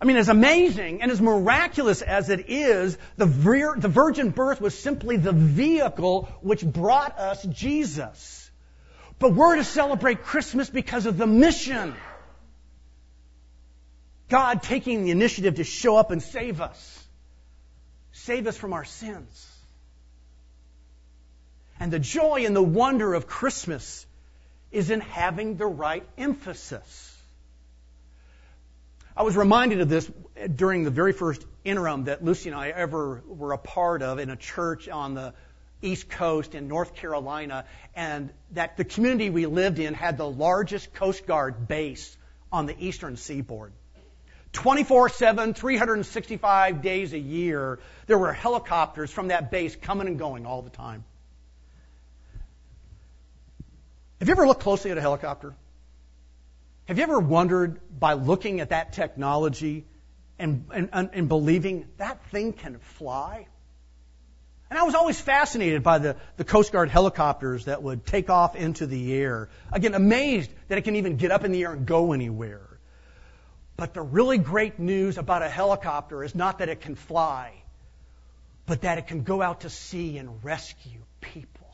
I 0.00 0.04
mean, 0.04 0.16
as 0.16 0.28
amazing 0.28 1.02
and 1.02 1.10
as 1.10 1.20
miraculous 1.20 2.02
as 2.02 2.28
it 2.28 2.50
is, 2.50 2.98
the, 3.16 3.26
vir- 3.26 3.76
the 3.78 3.88
virgin 3.88 4.30
birth 4.30 4.60
was 4.60 4.78
simply 4.78 5.16
the 5.16 5.32
vehicle 5.32 6.28
which 6.42 6.64
brought 6.64 7.18
us 7.18 7.42
Jesus. 7.44 8.45
But 9.18 9.34
we're 9.34 9.56
to 9.56 9.64
celebrate 9.64 10.22
Christmas 10.22 10.68
because 10.68 11.06
of 11.06 11.16
the 11.16 11.26
mission. 11.26 11.94
God 14.28 14.62
taking 14.62 15.04
the 15.04 15.10
initiative 15.10 15.56
to 15.56 15.64
show 15.64 15.96
up 15.96 16.10
and 16.10 16.22
save 16.22 16.60
us. 16.60 17.04
Save 18.12 18.46
us 18.46 18.56
from 18.56 18.72
our 18.72 18.84
sins. 18.84 19.52
And 21.78 21.92
the 21.92 21.98
joy 21.98 22.44
and 22.46 22.56
the 22.56 22.62
wonder 22.62 23.14
of 23.14 23.26
Christmas 23.26 24.06
is 24.72 24.90
in 24.90 25.00
having 25.00 25.56
the 25.56 25.66
right 25.66 26.06
emphasis. 26.18 27.12
I 29.16 29.22
was 29.22 29.36
reminded 29.36 29.80
of 29.80 29.88
this 29.88 30.10
during 30.54 30.84
the 30.84 30.90
very 30.90 31.12
first 31.12 31.44
interim 31.64 32.04
that 32.04 32.22
Lucy 32.22 32.50
and 32.50 32.58
I 32.58 32.68
ever 32.68 33.22
were 33.26 33.52
a 33.52 33.58
part 33.58 34.02
of 34.02 34.18
in 34.18 34.28
a 34.28 34.36
church 34.36 34.88
on 34.88 35.14
the 35.14 35.32
East 35.82 36.08
Coast 36.08 36.54
in 36.54 36.68
North 36.68 36.94
Carolina, 36.94 37.64
and 37.94 38.30
that 38.52 38.76
the 38.76 38.84
community 38.84 39.30
we 39.30 39.46
lived 39.46 39.78
in 39.78 39.94
had 39.94 40.16
the 40.16 40.28
largest 40.28 40.94
Coast 40.94 41.26
Guard 41.26 41.68
base 41.68 42.16
on 42.50 42.66
the 42.66 42.76
eastern 42.78 43.16
seaboard. 43.16 43.72
24 44.52 45.10
7, 45.10 45.54
365 45.54 46.80
days 46.80 47.12
a 47.12 47.18
year, 47.18 47.78
there 48.06 48.18
were 48.18 48.32
helicopters 48.32 49.10
from 49.10 49.28
that 49.28 49.50
base 49.50 49.76
coming 49.76 50.06
and 50.06 50.18
going 50.18 50.46
all 50.46 50.62
the 50.62 50.70
time. 50.70 51.04
Have 54.18 54.28
you 54.28 54.32
ever 54.32 54.46
looked 54.46 54.62
closely 54.62 54.90
at 54.90 54.96
a 54.96 55.02
helicopter? 55.02 55.54
Have 56.86 56.96
you 56.96 57.02
ever 57.02 57.18
wondered 57.18 57.80
by 57.98 58.14
looking 58.14 58.60
at 58.60 58.70
that 58.70 58.94
technology 58.94 59.84
and, 60.38 60.66
and, 60.72 61.10
and 61.12 61.28
believing 61.28 61.86
that 61.98 62.24
thing 62.30 62.52
can 62.52 62.78
fly? 62.78 63.48
And 64.68 64.78
I 64.78 64.82
was 64.82 64.94
always 64.94 65.20
fascinated 65.20 65.82
by 65.82 65.98
the, 65.98 66.16
the 66.36 66.44
Coast 66.44 66.72
Guard 66.72 66.90
helicopters 66.90 67.66
that 67.66 67.82
would 67.82 68.04
take 68.04 68.30
off 68.30 68.56
into 68.56 68.86
the 68.86 69.14
air. 69.14 69.48
Again, 69.72 69.94
amazed 69.94 70.50
that 70.68 70.78
it 70.78 70.82
can 70.82 70.96
even 70.96 71.16
get 71.16 71.30
up 71.30 71.44
in 71.44 71.52
the 71.52 71.62
air 71.62 71.72
and 71.72 71.86
go 71.86 72.12
anywhere. 72.12 72.66
But 73.76 73.94
the 73.94 74.02
really 74.02 74.38
great 74.38 74.78
news 74.78 75.18
about 75.18 75.42
a 75.42 75.48
helicopter 75.48 76.24
is 76.24 76.34
not 76.34 76.58
that 76.58 76.68
it 76.68 76.80
can 76.80 76.96
fly, 76.96 77.52
but 78.64 78.80
that 78.80 78.98
it 78.98 79.06
can 79.06 79.22
go 79.22 79.40
out 79.40 79.60
to 79.60 79.70
sea 79.70 80.18
and 80.18 80.42
rescue 80.42 81.00
people. 81.20 81.68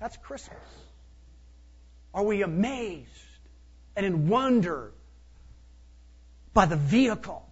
That's 0.00 0.16
Christmas. 0.16 0.58
Are 2.14 2.22
we 2.24 2.42
amazed 2.42 3.08
and 3.94 4.06
in 4.06 4.28
wonder 4.28 4.92
by 6.52 6.66
the 6.66 6.76
vehicle 6.76 7.44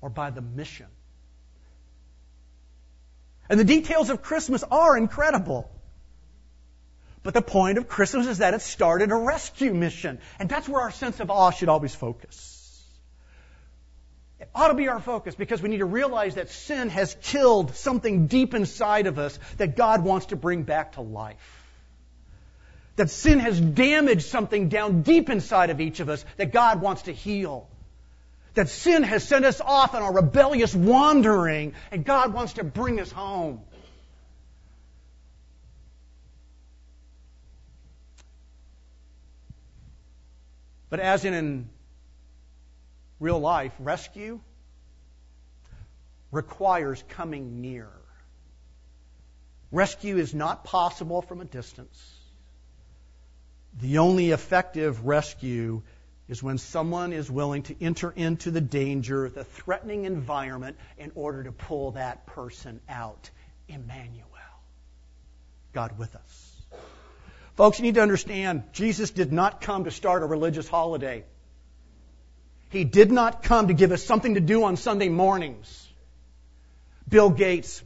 or 0.00 0.08
by 0.10 0.30
the 0.30 0.40
mission. 0.40 0.86
And 3.48 3.58
the 3.58 3.64
details 3.64 4.10
of 4.10 4.22
Christmas 4.22 4.62
are 4.62 4.96
incredible. 4.96 5.70
But 7.22 7.34
the 7.34 7.42
point 7.42 7.78
of 7.78 7.88
Christmas 7.88 8.26
is 8.26 8.38
that 8.38 8.54
it 8.54 8.62
started 8.62 9.10
a 9.10 9.16
rescue 9.16 9.74
mission. 9.74 10.20
And 10.38 10.48
that's 10.48 10.68
where 10.68 10.82
our 10.82 10.90
sense 10.92 11.20
of 11.20 11.30
awe 11.30 11.50
should 11.50 11.68
always 11.68 11.94
focus. 11.94 12.56
It 14.38 14.48
ought 14.54 14.68
to 14.68 14.74
be 14.74 14.88
our 14.88 15.00
focus 15.00 15.34
because 15.34 15.60
we 15.60 15.68
need 15.68 15.78
to 15.78 15.84
realize 15.84 16.36
that 16.36 16.48
sin 16.48 16.88
has 16.88 17.14
killed 17.20 17.74
something 17.74 18.26
deep 18.26 18.54
inside 18.54 19.06
of 19.06 19.18
us 19.18 19.38
that 19.58 19.76
God 19.76 20.02
wants 20.02 20.26
to 20.26 20.36
bring 20.36 20.62
back 20.62 20.92
to 20.92 21.02
life. 21.02 21.36
That 22.96 23.10
sin 23.10 23.38
has 23.38 23.60
damaged 23.60 24.26
something 24.26 24.70
down 24.70 25.02
deep 25.02 25.28
inside 25.28 25.68
of 25.68 25.80
each 25.80 26.00
of 26.00 26.08
us 26.08 26.24
that 26.38 26.52
God 26.52 26.80
wants 26.80 27.02
to 27.02 27.12
heal. 27.12 27.68
That 28.54 28.68
sin 28.68 29.02
has 29.04 29.26
sent 29.26 29.44
us 29.44 29.60
off 29.60 29.94
on 29.94 30.02
a 30.02 30.10
rebellious 30.10 30.74
wandering, 30.74 31.74
and 31.90 32.04
God 32.04 32.32
wants 32.32 32.54
to 32.54 32.64
bring 32.64 33.00
us 33.00 33.12
home. 33.12 33.60
But 40.88 40.98
as 40.98 41.24
in, 41.24 41.34
in 41.34 41.68
real 43.20 43.38
life, 43.38 43.72
rescue 43.78 44.40
requires 46.32 47.02
coming 47.08 47.60
near. 47.60 47.88
Rescue 49.70 50.18
is 50.18 50.34
not 50.34 50.64
possible 50.64 51.22
from 51.22 51.40
a 51.40 51.44
distance. 51.44 52.16
The 53.80 53.98
only 53.98 54.32
effective 54.32 55.06
rescue 55.06 55.82
is 56.30 56.42
when 56.42 56.58
someone 56.58 57.12
is 57.12 57.28
willing 57.28 57.64
to 57.64 57.74
enter 57.82 58.10
into 58.10 58.52
the 58.52 58.60
danger, 58.60 59.28
the 59.28 59.42
threatening 59.42 60.04
environment, 60.04 60.76
in 60.96 61.10
order 61.16 61.42
to 61.42 61.52
pull 61.52 61.90
that 61.92 62.24
person 62.24 62.80
out. 62.88 63.28
Emmanuel. 63.68 64.26
God 65.72 65.98
with 65.98 66.14
us. 66.14 66.62
Folks, 67.56 67.78
you 67.78 67.82
need 67.82 67.96
to 67.96 68.02
understand, 68.02 68.62
Jesus 68.72 69.10
did 69.10 69.32
not 69.32 69.60
come 69.60 69.84
to 69.84 69.90
start 69.90 70.22
a 70.22 70.26
religious 70.26 70.68
holiday. 70.68 71.24
He 72.70 72.84
did 72.84 73.10
not 73.10 73.42
come 73.42 73.66
to 73.66 73.74
give 73.74 73.90
us 73.90 74.04
something 74.04 74.34
to 74.34 74.40
do 74.40 74.62
on 74.64 74.76
Sunday 74.76 75.08
mornings. 75.08 75.88
Bill 77.08 77.30
Gates 77.30 77.82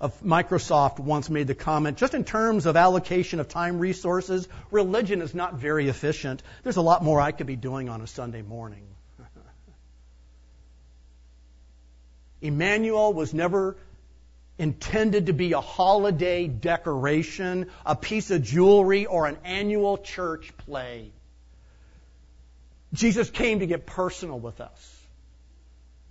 of 0.00 0.20
Microsoft 0.22 1.00
once 1.00 1.28
made 1.28 1.48
the 1.48 1.54
comment, 1.54 1.98
just 1.98 2.14
in 2.14 2.24
terms 2.24 2.66
of 2.66 2.76
allocation 2.76 3.40
of 3.40 3.48
time 3.48 3.78
resources, 3.80 4.48
religion 4.70 5.22
is 5.22 5.34
not 5.34 5.54
very 5.54 5.88
efficient. 5.88 6.42
There's 6.62 6.76
a 6.76 6.82
lot 6.82 7.02
more 7.02 7.20
I 7.20 7.32
could 7.32 7.48
be 7.48 7.56
doing 7.56 7.88
on 7.88 8.00
a 8.00 8.06
Sunday 8.06 8.42
morning. 8.42 8.86
Emmanuel 12.40 13.12
was 13.12 13.34
never 13.34 13.76
intended 14.56 15.26
to 15.26 15.32
be 15.32 15.52
a 15.52 15.60
holiday 15.60 16.46
decoration, 16.46 17.66
a 17.84 17.96
piece 17.96 18.30
of 18.30 18.42
jewelry, 18.42 19.06
or 19.06 19.26
an 19.26 19.38
annual 19.44 19.98
church 19.98 20.52
play. 20.58 21.10
Jesus 22.92 23.30
came 23.30 23.60
to 23.60 23.66
get 23.66 23.84
personal 23.84 24.38
with 24.38 24.60
us 24.60 24.97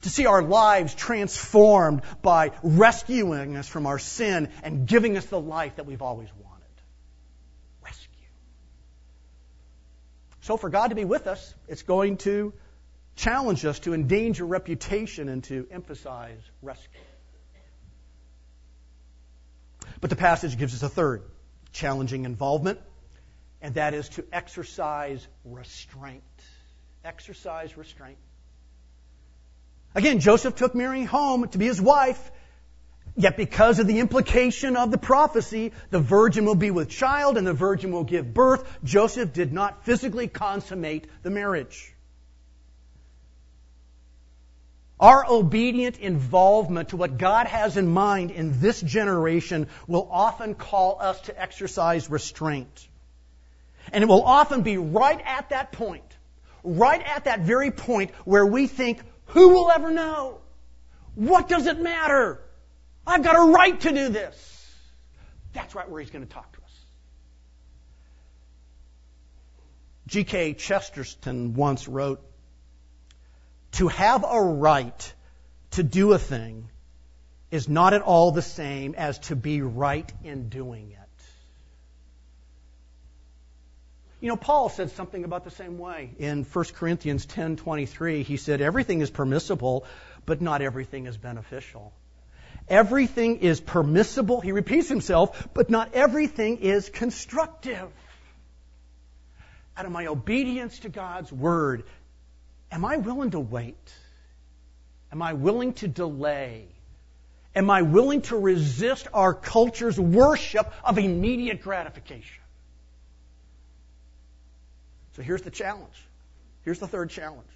to 0.02 0.10
see 0.10 0.26
our 0.26 0.42
lives 0.42 0.94
transformed 0.94 2.02
by 2.22 2.52
rescuing 2.62 3.56
us 3.56 3.68
from 3.68 3.86
our 3.86 4.00
sin 4.00 4.50
and 4.64 4.88
giving 4.88 5.18
us 5.18 5.26
the 5.26 5.40
life 5.40 5.78
that 5.78 5.86
we've 5.86 6.02
always 6.02 6.30
wanted. 6.36 6.64
Rescue. 7.84 8.28
So, 10.42 10.58
for 10.58 10.70
God 10.70 10.90
to 10.90 10.96
be 10.96 11.06
with 11.06 11.28
us, 11.28 11.54
it's 11.68 11.84
going 11.84 12.18
to 12.18 12.54
challenge 13.16 13.66
us 13.66 13.80
to 13.80 13.94
endanger 13.94 14.46
reputation 14.46 15.30
and 15.30 15.44
to 15.46 15.68
emphasize 15.72 16.40
rescue. 16.62 17.02
But 20.00 20.12
the 20.12 20.16
passage 20.16 20.58
gives 20.58 20.76
us 20.76 20.84
a 20.84 20.90
third 20.90 21.24
challenging 21.72 22.26
involvement, 22.26 22.80
and 23.62 23.76
that 23.76 23.94
is 23.94 24.10
to 24.10 24.26
exercise 24.32 25.28
restraint. 25.44 26.24
Exercise 27.04 27.76
restraint. 27.78 28.18
Again, 29.96 30.20
Joseph 30.20 30.56
took 30.56 30.76
Mary 30.76 31.04
home 31.04 31.48
to 31.50 31.58
be 31.58 31.66
his 31.66 31.82
wife, 31.82 32.32
yet 33.16 33.36
because 33.36 33.80
of 33.80 33.88
the 33.88 34.00
implication 34.00 34.76
of 34.76 34.92
the 34.92 34.98
prophecy, 34.98 35.72
the 35.90 36.00
virgin 36.00 36.46
will 36.46 36.56
be 36.56 36.72
with 36.72 36.90
child 36.90 37.38
and 37.38 37.48
the 37.48 37.54
virgin 37.54 37.92
will 37.92 38.04
give 38.04 38.34
birth. 38.34 38.64
Joseph 38.84 39.34
did 39.34 39.52
not 39.52 39.86
physically 39.86 40.28
consummate 40.28 41.08
the 41.24 41.32
marriage. 41.32 41.94
Our 45.00 45.26
obedient 45.30 46.00
involvement 46.00 46.90
to 46.90 46.98
what 46.98 47.18
God 47.18 47.46
has 47.46 47.78
in 47.78 47.88
mind 47.88 48.32
in 48.32 48.60
this 48.60 48.82
generation 48.82 49.68
will 49.86 50.08
often 50.12 50.56
call 50.56 50.98
us 51.00 51.22
to 51.22 51.40
exercise 51.40 52.10
restraint. 52.10 52.88
And 53.94 54.04
it 54.04 54.08
will 54.08 54.24
often 54.24 54.64
be 54.64 54.78
right 54.78 55.22
at 55.24 55.50
that 55.50 55.72
point, 55.72 56.04
right 56.64 57.02
at 57.02 57.26
that 57.26 57.42
very 57.42 57.70
point 57.70 58.12
where 58.26 58.46
we 58.46 58.66
think, 58.66 59.02
who 59.28 59.50
will 59.50 59.72
ever 59.72 59.92
know? 59.92 60.40
What 61.16 61.48
does 61.48 61.68
it 61.68 61.80
matter? 61.80 62.42
I've 63.06 63.24
got 63.24 63.36
a 63.36 63.52
right 63.52 63.80
to 63.82 63.92
do 63.92 64.10
this. 64.10 64.66
That's 65.54 65.74
right 65.74 65.90
where 65.90 66.02
he's 66.02 66.12
going 66.12 66.26
to 66.26 66.32
talk 66.32 66.52
to 66.52 66.60
us. 66.64 66.68
G.K. 70.08 70.54
Chesterton 70.54 71.54
once 71.54 71.88
wrote, 71.88 72.22
To 73.74 73.88
have 73.88 74.24
a 74.24 74.42
right 74.42 75.14
to 75.72 75.84
do 75.84 76.14
a 76.14 76.20
thing 76.20 76.70
is 77.52 77.68
not 77.68 77.94
at 77.94 78.02
all 78.02 78.32
the 78.32 78.42
same 78.42 78.96
as 78.96 79.20
to 79.20 79.36
be 79.36 79.62
right 79.62 80.12
in 80.24 80.50
doing 80.50 80.92
it. 80.92 80.97
You 84.28 84.34
know, 84.34 84.36
Paul 84.36 84.68
said 84.68 84.92
something 84.92 85.24
about 85.24 85.46
the 85.46 85.52
same 85.52 85.78
way. 85.78 86.10
In 86.20 86.44
1 86.44 86.66
Corinthians 86.74 87.26
10:23, 87.26 88.24
he 88.24 88.36
said 88.36 88.60
everything 88.60 89.00
is 89.00 89.10
permissible, 89.10 89.86
but 90.26 90.42
not 90.42 90.62
everything 90.62 91.06
is 91.06 91.16
beneficial. 91.16 91.94
Everything 92.68 93.38
is 93.38 93.62
permissible, 93.62 94.42
he 94.42 94.52
repeats 94.52 94.90
himself, 94.90 95.48
but 95.54 95.70
not 95.70 95.94
everything 95.94 96.58
is 96.58 96.90
constructive. 96.90 97.90
Out 99.78 99.86
of 99.86 99.94
my 99.94 100.08
obedience 100.08 100.80
to 100.80 100.90
God's 100.90 101.32
word, 101.32 101.86
am 102.70 102.84
I 102.84 102.98
willing 102.98 103.32
to 103.32 103.40
wait? 103.40 103.94
Am 105.10 105.22
I 105.22 105.32
willing 105.32 105.72
to 105.76 105.88
delay? 105.88 106.68
Am 107.56 107.70
I 107.70 107.84
willing 107.84 108.24
to 108.24 108.38
resist 108.38 109.08
our 109.14 109.34
culture's 109.34 109.98
worship 109.98 110.70
of 110.84 110.98
immediate 110.98 111.62
gratification? 111.62 112.44
So 115.18 115.24
here's 115.24 115.42
the 115.42 115.50
challenge. 115.50 116.08
Here's 116.64 116.78
the 116.78 116.88
third 116.88 117.10
challenge. 117.10 117.50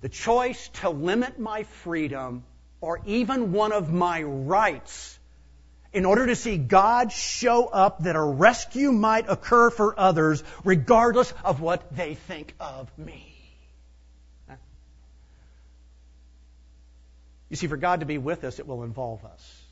The 0.00 0.08
choice 0.08 0.68
to 0.80 0.88
limit 0.88 1.38
my 1.38 1.64
freedom 1.64 2.42
or 2.80 3.02
even 3.04 3.52
one 3.52 3.72
of 3.72 3.92
my 3.92 4.22
rights 4.22 5.18
in 5.92 6.06
order 6.06 6.26
to 6.26 6.34
see 6.34 6.56
God 6.56 7.12
show 7.12 7.66
up 7.66 8.04
that 8.04 8.16
a 8.16 8.22
rescue 8.22 8.90
might 8.90 9.28
occur 9.28 9.68
for 9.68 9.98
others 10.00 10.42
regardless 10.64 11.34
of 11.44 11.60
what 11.60 11.94
they 11.94 12.14
think 12.14 12.54
of 12.58 12.90
me. 12.96 13.34
You 17.50 17.56
see, 17.56 17.66
for 17.66 17.76
God 17.76 18.00
to 18.00 18.06
be 18.06 18.16
with 18.16 18.42
us, 18.44 18.58
it 18.58 18.66
will 18.66 18.84
involve 18.84 19.22
us. 19.26 19.62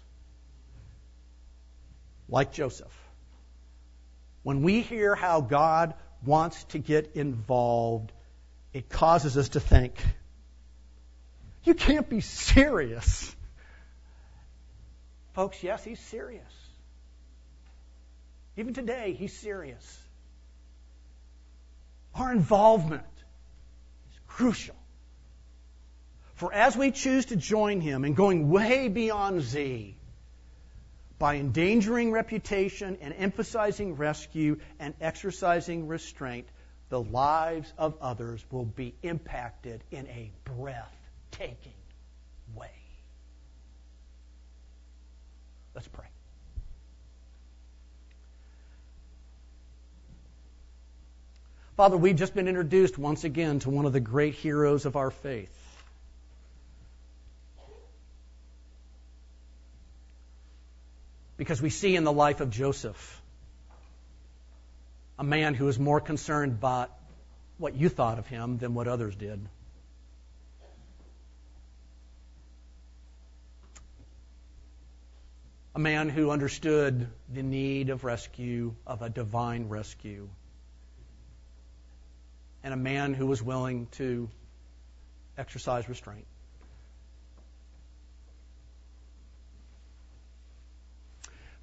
Like 2.29 2.53
Joseph. 2.53 3.06
When 4.47 4.63
we 4.63 4.81
hear 4.81 5.17
how 5.17 5.41
God 5.41 5.95
wants 6.25 6.63
to 6.67 6.79
get 6.79 7.17
involved, 7.17 8.13
it 8.73 8.89
causes 8.89 9.37
us 9.37 9.49
to 9.49 9.59
think, 9.59 10.01
you 11.65 11.75
can't 11.75 12.09
be 12.09 12.21
serious. 12.21 13.35
Folks, 15.33 15.61
yes, 15.65 15.83
he's 15.83 15.99
serious. 15.99 16.53
Even 18.57 18.73
today, 18.73 19.17
he's 19.19 19.37
serious. 19.37 20.01
Our 22.15 22.31
involvement 22.31 23.03
is 24.13 24.21
crucial. 24.29 24.77
For 26.35 26.53
as 26.53 26.77
we 26.77 26.93
choose 26.93 27.27
to 27.27 27.37
join 27.37 27.81
him 27.81 28.05
in 28.05 28.15
going 28.15 28.49
way 28.49 28.87
beyond 28.87 29.43
Z, 29.43 29.96
by 31.19 31.37
endangering 31.37 32.13
reputation 32.13 32.99
and 33.01 33.15
emphasizing 33.17 33.97
rescue 33.97 34.59
and 34.79 34.95
exercising 35.01 35.89
restraint, 35.89 36.47
the 36.89 37.01
lives 37.01 37.73
of 37.79 37.95
others 38.01 38.45
will 38.51 38.65
be 38.65 38.95
impacted 39.03 39.83
in 39.91 40.07
a 40.09 40.31
breathtaking 40.45 41.73
way. 42.55 42.71
Let's 45.75 45.89
pray. 45.89 46.07
Father, 51.77 51.99
we've 51.99 52.17
just 52.17 52.35
been 52.35 52.49
introduced 52.49 52.97
once 52.97 53.25
again 53.25 53.59
to 53.61 53.71
one 53.71 53.85
of 53.85 53.93
the 53.93 54.01
great 54.01 54.35
heroes 54.35 54.87
of 54.87 54.97
our 54.97 55.11
faith. 55.11 55.66
Because 61.47 61.63
we 61.63 61.71
see 61.71 61.95
in 61.95 62.03
the 62.03 62.13
life 62.13 62.41
of 62.41 62.51
Joseph 62.51 63.23
a 65.17 65.23
man 65.23 65.55
who 65.55 65.67
was 65.67 65.79
more 65.79 66.01
concerned 66.01 66.51
about 66.51 66.91
what 67.57 67.77
you 67.77 67.89
thought 67.89 68.19
of 68.19 68.27
him 68.27 68.59
than 68.59 68.75
what 68.75 68.89
others 68.89 69.15
did. 69.15 69.49
A 75.77 75.79
man 75.79 76.09
who 76.09 76.33
understood 76.33 77.07
the 77.33 77.45
need 77.45 77.91
of 77.91 78.03
rescue, 78.03 78.75
of 78.85 79.03
a 79.03 79.09
divine 79.09 79.69
rescue. 79.69 80.29
And 82.65 82.75
a 82.75 82.77
man 82.77 83.15
who 83.15 83.25
was 83.25 83.41
willing 83.41 83.87
to 83.93 84.29
exercise 85.39 85.89
restraint. 85.89 86.27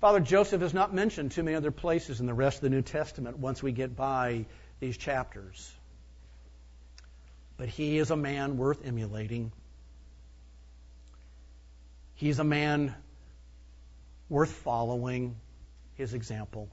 Father 0.04 0.20
Joseph 0.20 0.62
is 0.62 0.74
not 0.74 0.94
mentioned 0.94 1.32
too 1.32 1.44
many 1.44 1.56
other 1.56 1.72
places 1.72 2.20
in 2.20 2.26
the 2.26 2.34
rest 2.34 2.58
of 2.58 2.64
the 2.64 2.70
New 2.70 2.82
Testament 2.82 3.40
once 3.40 3.64
we 3.64 3.72
get 3.72 3.96
by 3.96 4.46
these 4.82 4.98
chapters. 4.98 5.74
But 7.56 7.70
he 7.70 7.98
is 7.98 8.12
a 8.12 8.18
man 8.18 8.58
worth 8.58 8.86
emulating. 8.86 9.54
He's 12.16 12.38
a 12.40 12.44
man 12.44 12.94
worth 14.28 14.52
following 14.52 15.38
his 15.96 16.14
example. 16.14 16.68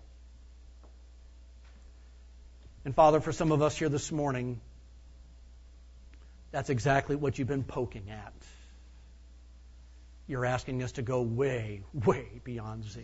And 2.84 2.92
Father, 2.92 3.20
for 3.20 3.30
some 3.30 3.52
of 3.52 3.62
us 3.62 3.78
here 3.78 3.88
this 3.88 4.10
morning, 4.10 4.60
that's 6.50 6.68
exactly 6.68 7.14
what 7.14 7.38
you've 7.38 7.46
been 7.46 7.62
poking 7.62 8.10
at. 8.10 8.32
You're 10.30 10.46
asking 10.46 10.82
us 10.84 10.92
to 10.92 11.02
go 11.02 11.22
way, 11.22 11.82
way 11.92 12.26
beyond 12.44 12.84
Z. 12.84 13.02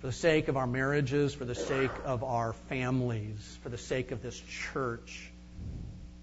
For 0.00 0.08
the 0.08 0.12
sake 0.12 0.48
of 0.48 0.58
our 0.58 0.66
marriages, 0.66 1.32
for 1.32 1.46
the 1.46 1.54
sake 1.54 1.90
of 2.04 2.22
our 2.22 2.52
families, 2.68 3.58
for 3.62 3.70
the 3.70 3.78
sake 3.78 4.10
of 4.12 4.22
this 4.22 4.38
church, 4.72 5.30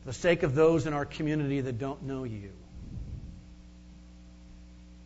for 0.02 0.08
the 0.08 0.14
sake 0.14 0.44
of 0.44 0.54
those 0.54 0.86
in 0.86 0.94
our 0.94 1.06
community 1.06 1.62
that 1.62 1.80
don't 1.80 2.04
know 2.04 2.24
you. 2.24 2.52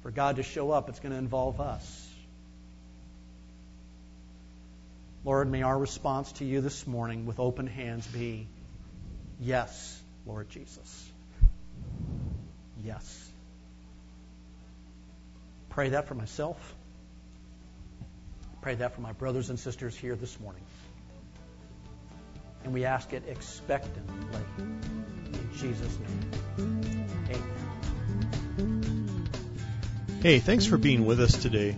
For 0.03 0.11
God 0.11 0.35
to 0.35 0.43
show 0.43 0.71
up, 0.71 0.89
it's 0.89 0.99
going 0.99 1.13
to 1.13 1.17
involve 1.17 1.61
us. 1.61 2.09
Lord, 5.23 5.49
may 5.49 5.61
our 5.61 5.77
response 5.77 6.33
to 6.33 6.45
you 6.45 6.59
this 6.59 6.85
morning 6.85 7.25
with 7.25 7.39
open 7.39 7.67
hands 7.67 8.05
be 8.07 8.47
yes, 9.39 10.01
Lord 10.27 10.49
Jesus. 10.49 11.09
Yes. 12.83 13.31
Pray 15.69 15.89
that 15.89 16.07
for 16.07 16.15
myself. 16.15 16.57
Pray 18.61 18.75
that 18.75 18.95
for 18.95 19.01
my 19.01 19.11
brothers 19.13 19.49
and 19.49 19.59
sisters 19.59 19.95
here 19.95 20.15
this 20.15 20.39
morning. 20.39 20.63
And 22.63 22.73
we 22.73 22.85
ask 22.85 23.13
it 23.13 23.23
expectantly. 23.27 24.41
In 24.57 25.49
Jesus' 25.55 25.97
name. 25.99 26.31
Amen. 27.29 27.43
Hey, 30.21 30.39
thanks 30.39 30.65
for 30.65 30.77
being 30.77 31.05
with 31.05 31.21
us 31.21 31.41
today. 31.41 31.77